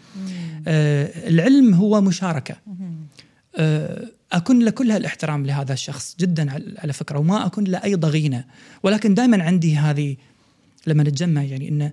العلم 1.26 1.74
هو 1.74 2.00
مشاركة. 2.00 2.56
أكن 4.32 4.58
له 4.58 4.70
كل 4.70 4.90
هالاحترام 4.90 5.46
لهذا 5.46 5.72
الشخص 5.72 6.16
جدا 6.20 6.50
على- 6.50 6.90
فكرة 6.90 7.18
وما 7.18 7.46
أكن 7.46 7.64
له 7.64 7.84
أي 7.84 7.94
ضغينة. 7.94 8.44
ولكن 8.82 9.14
دائما 9.14 9.42
عندي 9.42 9.76
هذه 9.76 10.16
لما 10.86 11.02
نتجمع 11.02 11.42
يعني 11.42 11.68
إنه 11.68 11.92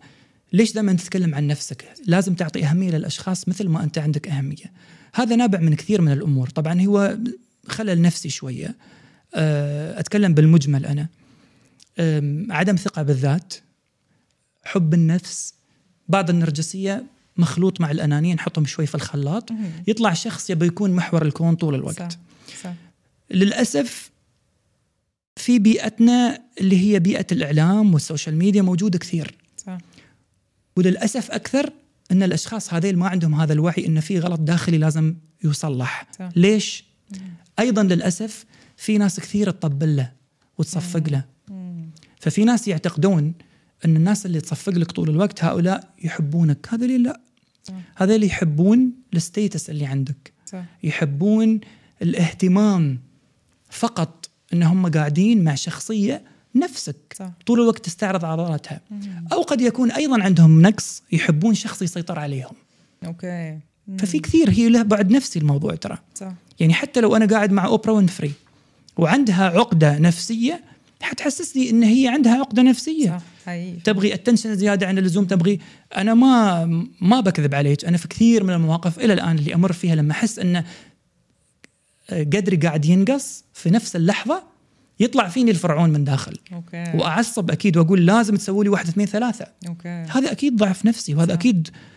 ليش 0.53 0.73
دائما 0.73 0.93
تتكلم 0.93 1.35
عن 1.35 1.47
نفسك؟ 1.47 1.85
لازم 2.05 2.33
تعطي 2.35 2.65
أهمية 2.65 2.91
للأشخاص 2.91 3.47
مثل 3.49 3.67
ما 3.67 3.83
أنت 3.83 3.97
عندك 3.97 4.27
أهمية. 4.27 4.71
هذا 5.13 5.35
نابع 5.35 5.59
من 5.59 5.75
كثير 5.75 6.01
من 6.01 6.11
الأمور. 6.11 6.49
طبعا 6.49 6.81
هو 6.81 7.17
خلل 7.67 8.01
نفسي 8.01 8.29
شوية. 8.29 8.75
آه، 9.35 9.99
أتكلم 9.99 10.33
بالمجمل 10.33 10.85
أنا. 10.85 11.07
عدم 12.49 12.75
ثقة 12.75 13.03
بالذات 13.03 13.53
حب 14.63 14.93
النفس 14.93 15.53
بعض 16.07 16.29
النرجسية 16.29 17.03
مخلوط 17.37 17.81
مع 17.81 17.91
الأنانية 17.91 18.33
نحطهم 18.33 18.65
شوي 18.65 18.85
في 18.85 18.95
الخلاط. 18.95 19.49
يطلع 19.87 20.13
شخص 20.13 20.49
يبي 20.49 20.65
يكون 20.65 20.91
محور 20.91 21.25
الكون 21.25 21.55
طول 21.55 21.75
الوقت. 21.75 22.11
صح 22.11 22.19
صح. 22.63 22.73
للأسف 23.31 24.11
في 25.35 25.59
بيئتنا 25.59 26.41
اللي 26.59 26.77
هي 26.79 26.99
بيئة 26.99 27.27
الإعلام 27.31 27.93
والسوشيال 27.93 28.35
ميديا 28.35 28.61
موجودة 28.61 28.99
كثير. 28.99 29.35
صح. 29.57 29.77
وللأسف 30.77 31.31
أكثر 31.31 31.73
إن 32.11 32.23
الأشخاص 32.23 32.73
هذيل 32.73 32.97
ما 32.97 33.07
عندهم 33.07 33.35
هذا 33.35 33.53
الوعي 33.53 33.85
إن 33.87 33.99
في 33.99 34.19
غلط 34.19 34.39
داخلي 34.39 34.77
لازم 34.77 35.15
يصلح. 35.43 36.07
صح. 36.19 36.29
ليش؟ 36.35 36.83
أيضا 37.59 37.83
للأسف 37.83 38.45
في 38.77 38.97
ناس 38.97 39.19
كثير 39.19 39.51
تطبل 39.51 39.95
له 39.95 40.11
وتصفق 40.57 41.09
له. 41.09 41.23
مم. 41.47 41.89
ففي 42.19 42.43
ناس 42.43 42.67
يعتقدون 42.67 43.33
إن 43.85 43.95
الناس 43.95 44.25
اللي 44.25 44.41
تصفق 44.41 44.73
لك 44.73 44.91
طول 44.91 45.09
الوقت 45.09 45.43
هؤلاء 45.43 45.93
يحبونك. 46.03 46.67
هذا 46.71 46.85
اللي 46.85 46.97
لا؟ 46.97 47.21
اللي 48.01 48.27
يحبون 48.27 48.91
الستيتس 49.13 49.69
اللي 49.69 49.85
عندك. 49.85 50.33
صح. 50.45 50.63
يحبون 50.83 51.59
الاهتمام 52.01 52.99
فقط 53.69 54.29
إن 54.53 54.63
هم 54.63 54.91
قاعدين 54.91 55.43
مع 55.43 55.55
شخصية 55.55 56.21
نفسك. 56.55 56.95
صح. 57.15 57.29
طول 57.45 57.61
الوقت 57.61 57.85
تستعرض 57.85 58.25
عضلاتها 58.25 58.81
أو 59.33 59.41
قد 59.41 59.61
يكون 59.61 59.91
أيضا 59.91 60.23
عندهم 60.23 60.61
نقص 60.61 61.03
يحبون 61.11 61.53
شخص 61.53 61.81
يسيطر 61.81 62.19
عليهم. 62.19 62.55
Okay. 63.05 63.59
مم. 63.87 63.97
ففي 63.97 64.19
كثير 64.19 64.49
هي 64.49 64.69
له 64.69 64.83
بعد 64.83 65.11
نفسي 65.11 65.39
الموضوع 65.39 65.75
ترى. 65.75 65.97
صح. 66.15 66.33
يعني 66.59 66.73
حتى 66.73 67.01
لو 67.01 67.15
أنا 67.15 67.25
قاعد 67.25 67.51
مع 67.51 67.65
أوبرا 67.65 67.91
وينفري 67.91 68.31
وعندها 68.97 69.45
عقدة 69.49 69.97
نفسية 69.97 70.63
حتحسسني 71.01 71.69
إن 71.69 71.83
هي 71.83 72.07
عندها 72.07 72.33
عقدة 72.33 72.61
نفسية. 72.61 73.09
صح. 73.09 73.21
حقيقي 73.47 73.79
تبغي 73.79 74.13
attention 74.13 74.55
زيادة 74.55 74.87
عن 74.87 74.97
اللزوم 74.97 75.25
تبغي 75.25 75.59
أنا 75.97 76.13
ما 76.13 76.65
ما 77.01 77.19
بكذب 77.19 77.55
عليك. 77.55 77.85
أنا 77.85 77.97
في 77.97 78.07
كثير 78.07 78.43
من 78.43 78.53
المواقف 78.53 78.99
إلى 78.99 79.13
الآن 79.13 79.37
اللي 79.37 79.53
أمر 79.55 79.71
فيها 79.71 79.95
لما 79.95 80.11
أحس 80.11 80.39
إن 80.39 80.63
قدري 82.11 82.57
قاعد 82.57 82.85
ينقص 82.85 83.43
في 83.53 83.69
نفس 83.69 83.95
اللحظة 83.95 84.43
يطلع 84.99 85.27
فيني 85.27 85.51
الفرعون 85.51 85.89
من 85.89 86.03
داخل. 86.03 86.37
Okay. 86.53 86.83
وأعصب 86.95 87.51
أكيد 87.51 87.77
وأقول 87.77 88.05
لازم 88.05 88.35
تسوي 88.35 88.63
لي 88.63 88.69
واحد 88.69 88.87
اثنين 88.87 89.07
ثلاثة. 89.07 89.45
Okay. 89.67 89.89
هذا 89.89 90.31
أكيد 90.31 90.55
ضعف 90.55 90.85
نفسي 90.85 91.15
وهذا 91.15 91.33
صح. 91.33 91.39
أكيد 91.39 91.67
آه 91.67 91.96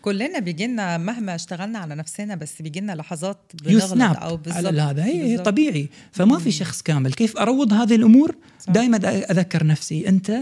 كلنا 0.00 0.38
بيجي 0.38 0.66
لنا 0.66 0.98
مهما 0.98 1.34
اشتغلنا 1.34 1.78
على 1.78 1.94
نفسنا 1.94 2.34
بس 2.34 2.62
بيجي 2.62 2.80
لنا 2.80 2.92
لحظات 2.92 3.52
بنغلط 3.54 4.16
أو 4.16 4.36
بالظبط 4.36 4.74
هذا. 4.74 5.04
هي. 5.04 5.38
طبيعي. 5.38 5.88
فما 6.12 6.38
في 6.38 6.50
شخص 6.50 6.82
كامل. 6.82 7.12
كيف 7.12 7.36
أروض 7.36 7.72
هذه 7.72 7.94
الأمور. 7.94 8.36
دائما 8.68 8.96
أذكر 9.30 9.66
نفسي. 9.66 10.08
أنت 10.08 10.32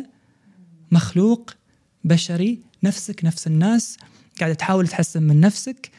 مخلوق 0.90 1.51
بشري 2.05 2.59
نفسك 2.83 3.25
نفس 3.25 3.47
الناس. 3.47 3.97
قاعد 4.40 4.57
تحاول 4.57 4.88
تحسن 4.88 5.23
من 5.23 5.40
نفسك. 5.40 5.90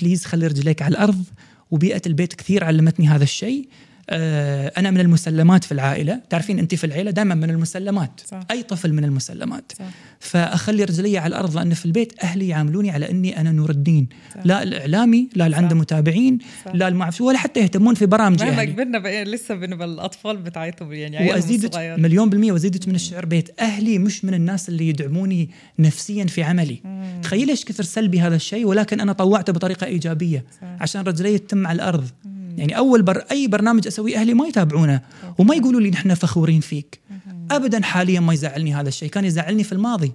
بليز 0.00 0.24
خلي 0.24 0.46
رجليك 0.46 0.82
على 0.82 0.92
الأرض. 0.92 1.24
وبيئة 1.70 2.02
البيت 2.06 2.34
كثير 2.34 2.64
علمتني 2.64 3.08
هذا 3.08 3.24
الشيء. 3.24 3.68
آه، 3.68 3.89
أنا 4.12 4.90
من 4.90 5.00
المسلمات 5.00 5.64
في 5.64 5.72
العائلة 5.72 6.20
تعرفين 6.30 6.58
أنت 6.58 6.74
في 6.74 6.84
العيلة 6.84 7.10
دائما 7.10 7.34
من 7.34 7.50
المسلمات 7.50 8.20
صح. 8.26 8.40
أي 8.50 8.62
طفل 8.62 8.92
من 8.92 9.04
المسلمات 9.04 9.72
صح. 9.78 9.84
فأخلي 10.20 10.84
رجلي 10.84 11.18
على 11.18 11.36
الأرض 11.36 11.56
لأن 11.56 11.74
في 11.74 11.86
البيت 11.86 12.12
أهلي 12.24 12.48
يعاملوني 12.48 12.90
على 12.90 13.10
إني 13.10 13.40
أنا 13.40 13.52
نور 13.52 13.70
الدين 13.70 14.08
صح. 14.34 14.40
لا 14.44 14.62
الإعلامي 14.62 15.28
لا 15.34 15.46
اللي 15.46 15.56
عنده. 15.56 15.76
متابعين 15.76 16.38
صح. 16.64 16.74
لا 16.74 16.88
المعرف 16.88 17.16
شو، 17.16 17.28
ولا 17.28 17.38
حتى 17.38 17.60
يهتمون 17.60 17.94
في 17.94 18.06
برامج 18.06 18.42
مهما 18.42 18.64
كبرنا 18.64 18.98
بقى 18.98 19.24
لسه 19.24 19.54
بنبقى 19.54 19.86
الأطفال 19.86 20.36
بتاعتهم 20.36 20.92
يعني 20.92 21.30
وازيدك. 21.30 21.76
مليون 21.76 22.30
بالمية 22.30 22.52
وازيدك 22.52 22.88
من 22.88 22.94
الشعر 22.94 23.26
بيت 23.26 23.60
أهلي 23.60 23.98
مش 23.98 24.24
من 24.24 24.34
الناس 24.34 24.68
اللي 24.68 24.88
يدعموني 24.88 25.50
نفسيا 25.78 26.24
في 26.24 26.42
عملي. 26.42 26.82
تخيل 27.22 27.48
إيش 27.48 27.64
كثر 27.64 27.82
سلبي 27.82 28.20
هذا 28.20 28.36
الشيء 28.36 28.66
ولكن 28.66 29.00
أنا 29.00 29.12
طوعته 29.12 29.52
بطريقة 29.52 29.86
إيجابية 29.86 30.44
صح. 30.60 30.68
عشان 30.80 31.00
رجلي 31.00 31.38
تتم 31.38 31.66
على 31.66 31.76
الأرض 31.76 32.08
يعني 32.56 32.78
أول 32.78 33.02
بر 33.02 33.18
أي 33.30 33.46
برنامج 33.46 33.86
أسويه 33.86 34.16
أهلي 34.20 34.34
ما 34.34 34.46
يتابعونه 34.46 35.00
وما 35.38 35.54
يقولوا 35.54 35.80
لي 35.80 35.90
نحن 35.90 36.14
فخورين 36.14 36.60
فيك. 36.60 37.00
ابدا 37.50 37.82
حاليا 37.82 38.20
ما 38.20 38.32
يزعلني 38.32 38.74
هذا 38.74 38.88
الشيء. 38.88 39.08
كان 39.08 39.24
يزعلني 39.24 39.64
في 39.64 39.72
الماضي. 39.72 40.12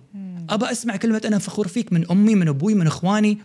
أبى 0.50 0.72
أسمع 0.72 0.96
كلمة 0.96 1.22
أنا 1.26 1.38
فخور 1.38 1.68
فيك 1.68 1.94
من 1.94 2.12
أمي 2.12 2.36
من 2.36 2.48
أبوي 2.48 2.74
من 2.76 2.88
إخواني. 2.88 3.38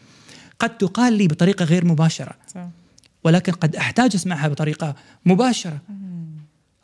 قد 0.59 0.79
تقال 0.79 1.13
لي 1.13 1.29
بطريقة 1.29 1.65
غير 1.65 1.85
مباشرة. 1.85 2.35
ولكن 3.25 3.53
قد 3.53 3.77
أحتاج 3.77 4.15
أسمعها 4.15 4.49
بطريقة 4.49 4.95
مباشرة. 5.27 5.79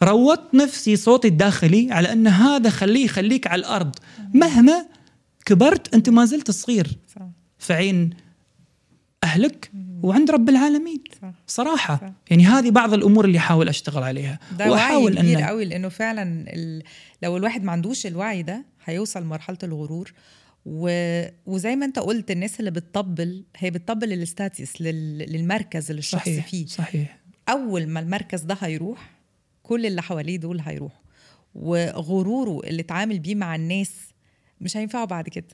روضت 0.02 0.54
نفسي 0.54 0.96
صوتي 0.96 1.28
الداخلي 1.28 1.92
على 1.92 2.12
أن 2.12 2.26
هذا 2.26 2.70
خليه 2.70 3.04
يخليك 3.04 3.46
على 3.46 3.60
الأرض. 3.60 3.96
مهما 4.34 4.86
كبرت 5.44 5.94
أنت 5.94 6.08
ما 6.08 6.24
زلت 6.24 6.50
صغير. 6.50 6.88
صح. 7.14 7.22
في 7.58 7.72
عين 7.72 8.10
اهلك 9.24 9.70
وعند 10.06 10.30
رب 10.30 10.48
العالمين. 10.48 11.04
صح. 11.22 11.32
صراحة. 11.46 11.96
صح. 11.96 12.12
يعني 12.30 12.46
هذه 12.46 12.70
بعض 12.70 12.94
الأمور 12.94 13.24
اللي 13.24 13.38
أحاول 13.38 13.68
أشتغل 13.68 14.02
عليها. 14.02 14.38
ده 14.58 14.64
وعي 14.64 14.70
وأحاول 14.72 15.18
كبير 15.18 15.38
أن 15.38 15.44
قوي 15.44 15.64
لأنه 15.64 15.88
فعلا 15.88 16.44
ال... 16.54 16.82
لو 17.22 17.36
الواحد 17.36 17.62
ما 17.62 17.72
عندوش 17.72 18.06
الوعي 18.06 18.42
ده 18.42 18.64
هيوصل 18.84 19.22
لمرحلة 19.22 19.58
الغرور. 19.62 20.12
و... 20.66 20.90
وزي 21.46 21.76
ما 21.76 21.86
أنت 21.86 21.98
قلت 21.98 22.30
الناس 22.30 22.60
اللي 22.60 22.70
بتطبل 22.70 23.44
هي 23.56 23.70
بتطبل 23.70 24.08
للستاتس 24.08 24.80
لل... 24.80 25.18
للمركز 25.18 25.90
اللي 25.90 26.00
الشخص 26.00 26.22
صحيح 26.22 26.46
فيه. 26.46 26.66
صحيح. 26.66 27.18
أول 27.48 27.86
ما 27.86 28.00
المركز 28.00 28.40
ده 28.40 28.56
هيروح 28.60 29.10
كل 29.62 29.86
اللي 29.86 30.02
حواليه 30.02 30.36
دول 30.36 30.60
هيروحوا. 30.60 31.02
وغروره 31.54 32.66
اللي 32.66 32.82
اتعامل 32.82 33.18
بيه 33.18 33.34
مع 33.34 33.54
الناس 33.54 33.90
مش 34.60 34.76
هينفعه 34.76 35.04
بعد 35.04 35.28
كده. 35.28 35.46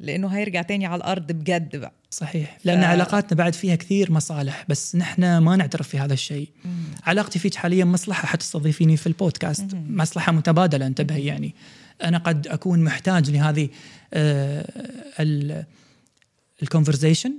لأنه 0.00 0.28
هيرجع 0.28 0.62
تاني 0.62 0.86
على 0.86 0.96
الأرض 0.96 1.32
بجد 1.32 1.76
بقى. 1.76 1.92
صحيح. 2.10 2.58
لأن 2.64 2.84
علاقاتنا 2.84 3.38
بعد 3.38 3.54
فيها 3.54 3.74
كثير 3.76 4.12
مصالح 4.12 4.64
بس 4.68 4.96
نحن 4.96 5.38
ما 5.38 5.56
نعترف 5.56 5.88
في 5.88 5.98
هذا 5.98 6.12
الشيء. 6.12 6.48
علاقتي 7.06 7.38
فيك 7.38 7.54
حاليا 7.54 7.84
مصلحة 7.84 8.26
حتستضيفيني 8.26 8.96
في 8.96 9.06
البودكاست. 9.06 9.66
مصلحة 9.74 10.32
متبادلة 10.32 10.86
انتبهي 10.86 11.24
يعني. 11.24 11.54
أنا 12.04 12.18
قد 12.18 12.46
أكون 12.46 12.84
محتاج 12.84 13.30
لهذه 13.30 13.68
ال 16.62 16.67
conversation 16.67 17.32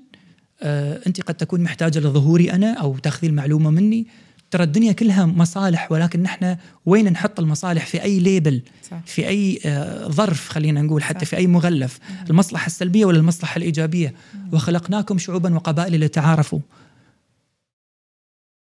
أنت 1.08 1.22
قد 1.22 1.34
تكون 1.34 1.62
محتاجة 1.62 2.00
لظهوري 2.00 2.52
أنا 2.52 2.74
أو 2.74 2.98
تأخذي 2.98 3.28
المعلومة 3.28 3.70
مني. 3.70 4.08
ترى 4.52 4.64
الدنيا 4.64 4.92
كلها 4.92 5.26
مصالح 5.26 5.92
ولكن 5.92 6.24
نحن 6.24 6.58
وين 6.86 7.12
نحط 7.12 7.40
المصالح؟ 7.40 7.86
في 7.86 8.04
أي 8.04 8.20
label 8.20 8.62
صح. 8.92 9.00
في 9.06 9.28
أي 9.28 9.60
آه، 9.66 10.08
ظرف 10.08 10.50
خلينا 10.50 10.82
نقول 10.82 11.04
حتى 11.04 11.26
صح. 11.26 11.32
في 11.32 11.38
أي 11.38 11.48
مغلف 11.48 12.00
المصلحة 12.30 12.66
السلبية 12.68 13.06
ولا 13.06 13.18
المصلحة 13.18 13.58
الإيجابية؟ 13.58 14.14
وخلقناكم 14.54 15.18
شعوبا 15.18 15.56
وقبائل 15.56 16.00
لتعارفوا. 16.00 16.60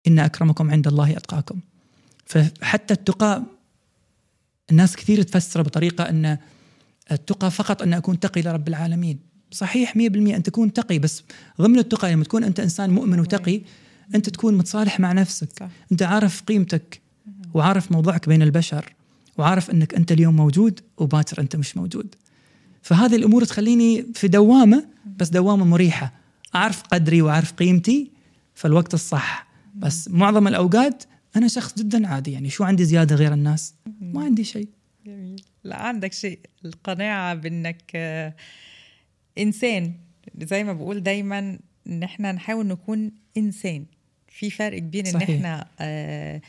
إن 0.07 0.19
أكرمكم 0.19 0.71
عند 0.71 0.87
الله 0.87 1.11
أتقاكم. 1.11 1.61
فحتى 2.27 2.95
التقى 2.95 3.43
الناس 4.71 4.97
كثير 4.97 5.23
تفسره 5.23 5.63
بطريقة 5.63 6.09
أن 6.09 6.39
التقى 7.13 7.51
فقط 7.51 7.83
أن 7.83 7.93
أكون 7.95 8.21
تقي 8.21 8.43
لرب 8.43 8.69
العالمين. 8.69 9.19
صحيح 9.51 9.97
100% 9.97 10.01
أن 10.37 10.43
تكون 10.43 10.73
تقي 10.73 10.99
بس 10.99 11.23
ضمن 11.61 11.79
التقى 11.79 12.13
لما 12.13 12.25
تكون 12.25 12.45
أنت 12.45 12.61
إنسان 12.61 12.91
مؤمن 12.91 13.21
وتقي 13.21 13.61
أنت 14.15 14.29
تكون 14.29 14.55
متصالح 14.55 15.01
مع 15.01 15.13
نفسك. 15.13 15.49
صح. 15.61 15.69
أنت 15.93 16.03
عارف 16.03 16.43
قيمتك 16.43 17.01
وعارف 17.55 17.93
موضوعك 17.93 18.29
بين 18.29 18.43
البشر 18.43 18.93
وعارف 19.39 19.71
أنك 19.71 19.95
أنت 19.95 20.13
اليوم 20.13 20.37
موجود 20.37 20.81
وباكر 20.97 21.41
أنت 21.41 21.57
مش 21.57 21.77
موجود. 21.77 22.15
فهذه 22.83 23.17
الأمور 23.17 23.45
تخليني 23.45 24.07
في 24.15 24.29
دوامة 24.29 24.87
بس 25.17 25.29
دوامة 25.29 25.65
مريحة. 25.65 26.13
أعرف 26.55 26.83
قدري 26.83 27.23
وأعرف 27.23 27.53
قيمتي 27.53 28.11
في 28.55 28.65
الوقت 28.65 28.95
الصح. 28.95 29.47
بس 29.75 30.09
معظم 30.09 30.49
الأوقات 30.49 31.05
أنا 31.37 31.49
شخص 31.49 31.79
جدا 31.79 32.07
عادي 32.07 32.33
يعني 32.33 32.51
شو 32.51 32.65
عندي 32.65 32.85
زيادة 32.85 33.17
غير 33.17 33.33
الناس؟ 33.33 33.75
ما 34.01 34.25
عندي 34.25 34.45
شيء. 34.45 34.69
جميل. 35.07 35.43
لا 35.65 35.77
عندك 35.77 36.13
شيء. 36.13 36.39
القناعة 36.65 37.35
بأنك 37.35 37.83
آه، 37.95 38.35
إنسان. 39.39 39.93
زي 40.43 40.65
ما 40.65 40.73
بقول 40.73 41.03
دايما 41.03 41.59
إن 41.87 42.03
إحنا 42.03 42.33
نحاول 42.33 42.67
نكون 42.67 43.13
إنسان. 43.37 43.85
في 44.35 44.51
فرق 44.51 44.79
كبير 44.79 45.05
صحيح. 45.05 45.31
إحنا 45.31 45.67
آه، 45.81 46.41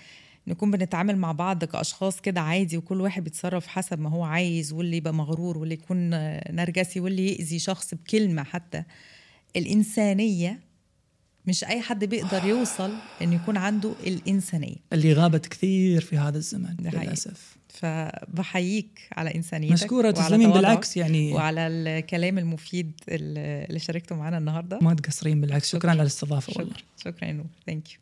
نكون 0.48 0.72
بنتعامل 0.72 1.18
مع 1.18 1.32
بعض 1.32 1.64
كأشخاص 1.64 2.22
كده 2.22 2.42
عادي 2.42 2.78
وكل 2.78 3.02
واحد 3.02 3.24
بيتصرف 3.24 3.68
حسب 3.68 4.00
ما 4.00 4.10
هو 4.10 4.24
عايز 4.24 4.74
واللي 4.74 4.98
يبقى 4.98 5.14
مغرور 5.14 5.58
واللي 5.58 5.74
يكون 5.74 6.14
آه، 6.14 6.52
نرجسي 6.52 7.00
واللي 7.00 7.30
يأذي 7.30 7.60
شخص 7.60 7.94
بكلمة 7.94 8.44
حتى 8.44 8.84
الإنسانية 9.56 10.60
مش 11.48 11.64
أي 11.64 11.82
حد 11.82 12.06
بيقدر 12.06 12.46
يوصل 12.46 12.94
إن 13.22 13.34
يكون 13.34 13.58
عنده 13.58 13.94
الإنسانية 14.08 14.76
اللي 14.94 15.14
غابت 15.14 15.46
كثير 15.46 16.02
في 16.02 16.18
هذا 16.18 16.38
الزمن. 16.38 16.76
للأسف 16.80 17.58
فبحييك 17.76 19.00
على 19.12 19.36
إنسانيتك 19.36 19.74
مشكورة 19.74 20.12
تسلمين 20.12 20.52
بالعكس 20.52 20.98
يعني 20.98 21.34
وعلى 21.34 21.68
الكلام 21.68 22.38
المفيد 22.38 22.92
اللي 23.10 23.80
شاركته 23.80 24.16
معنا 24.16 24.38
النهارده. 24.38 24.80
ما 24.82 24.94
تقصرين 24.94 25.42
بالعكس. 25.42 25.72
شكرا 25.72 25.90
على 25.90 26.02
الاستضافة 26.02 26.54
والله. 26.58 26.74
شكرا. 26.74 27.12
شكرا 27.14 27.28
يا 27.28 27.34
نور. 27.34 27.46
ثانك 27.66 27.94
يو 27.94 28.00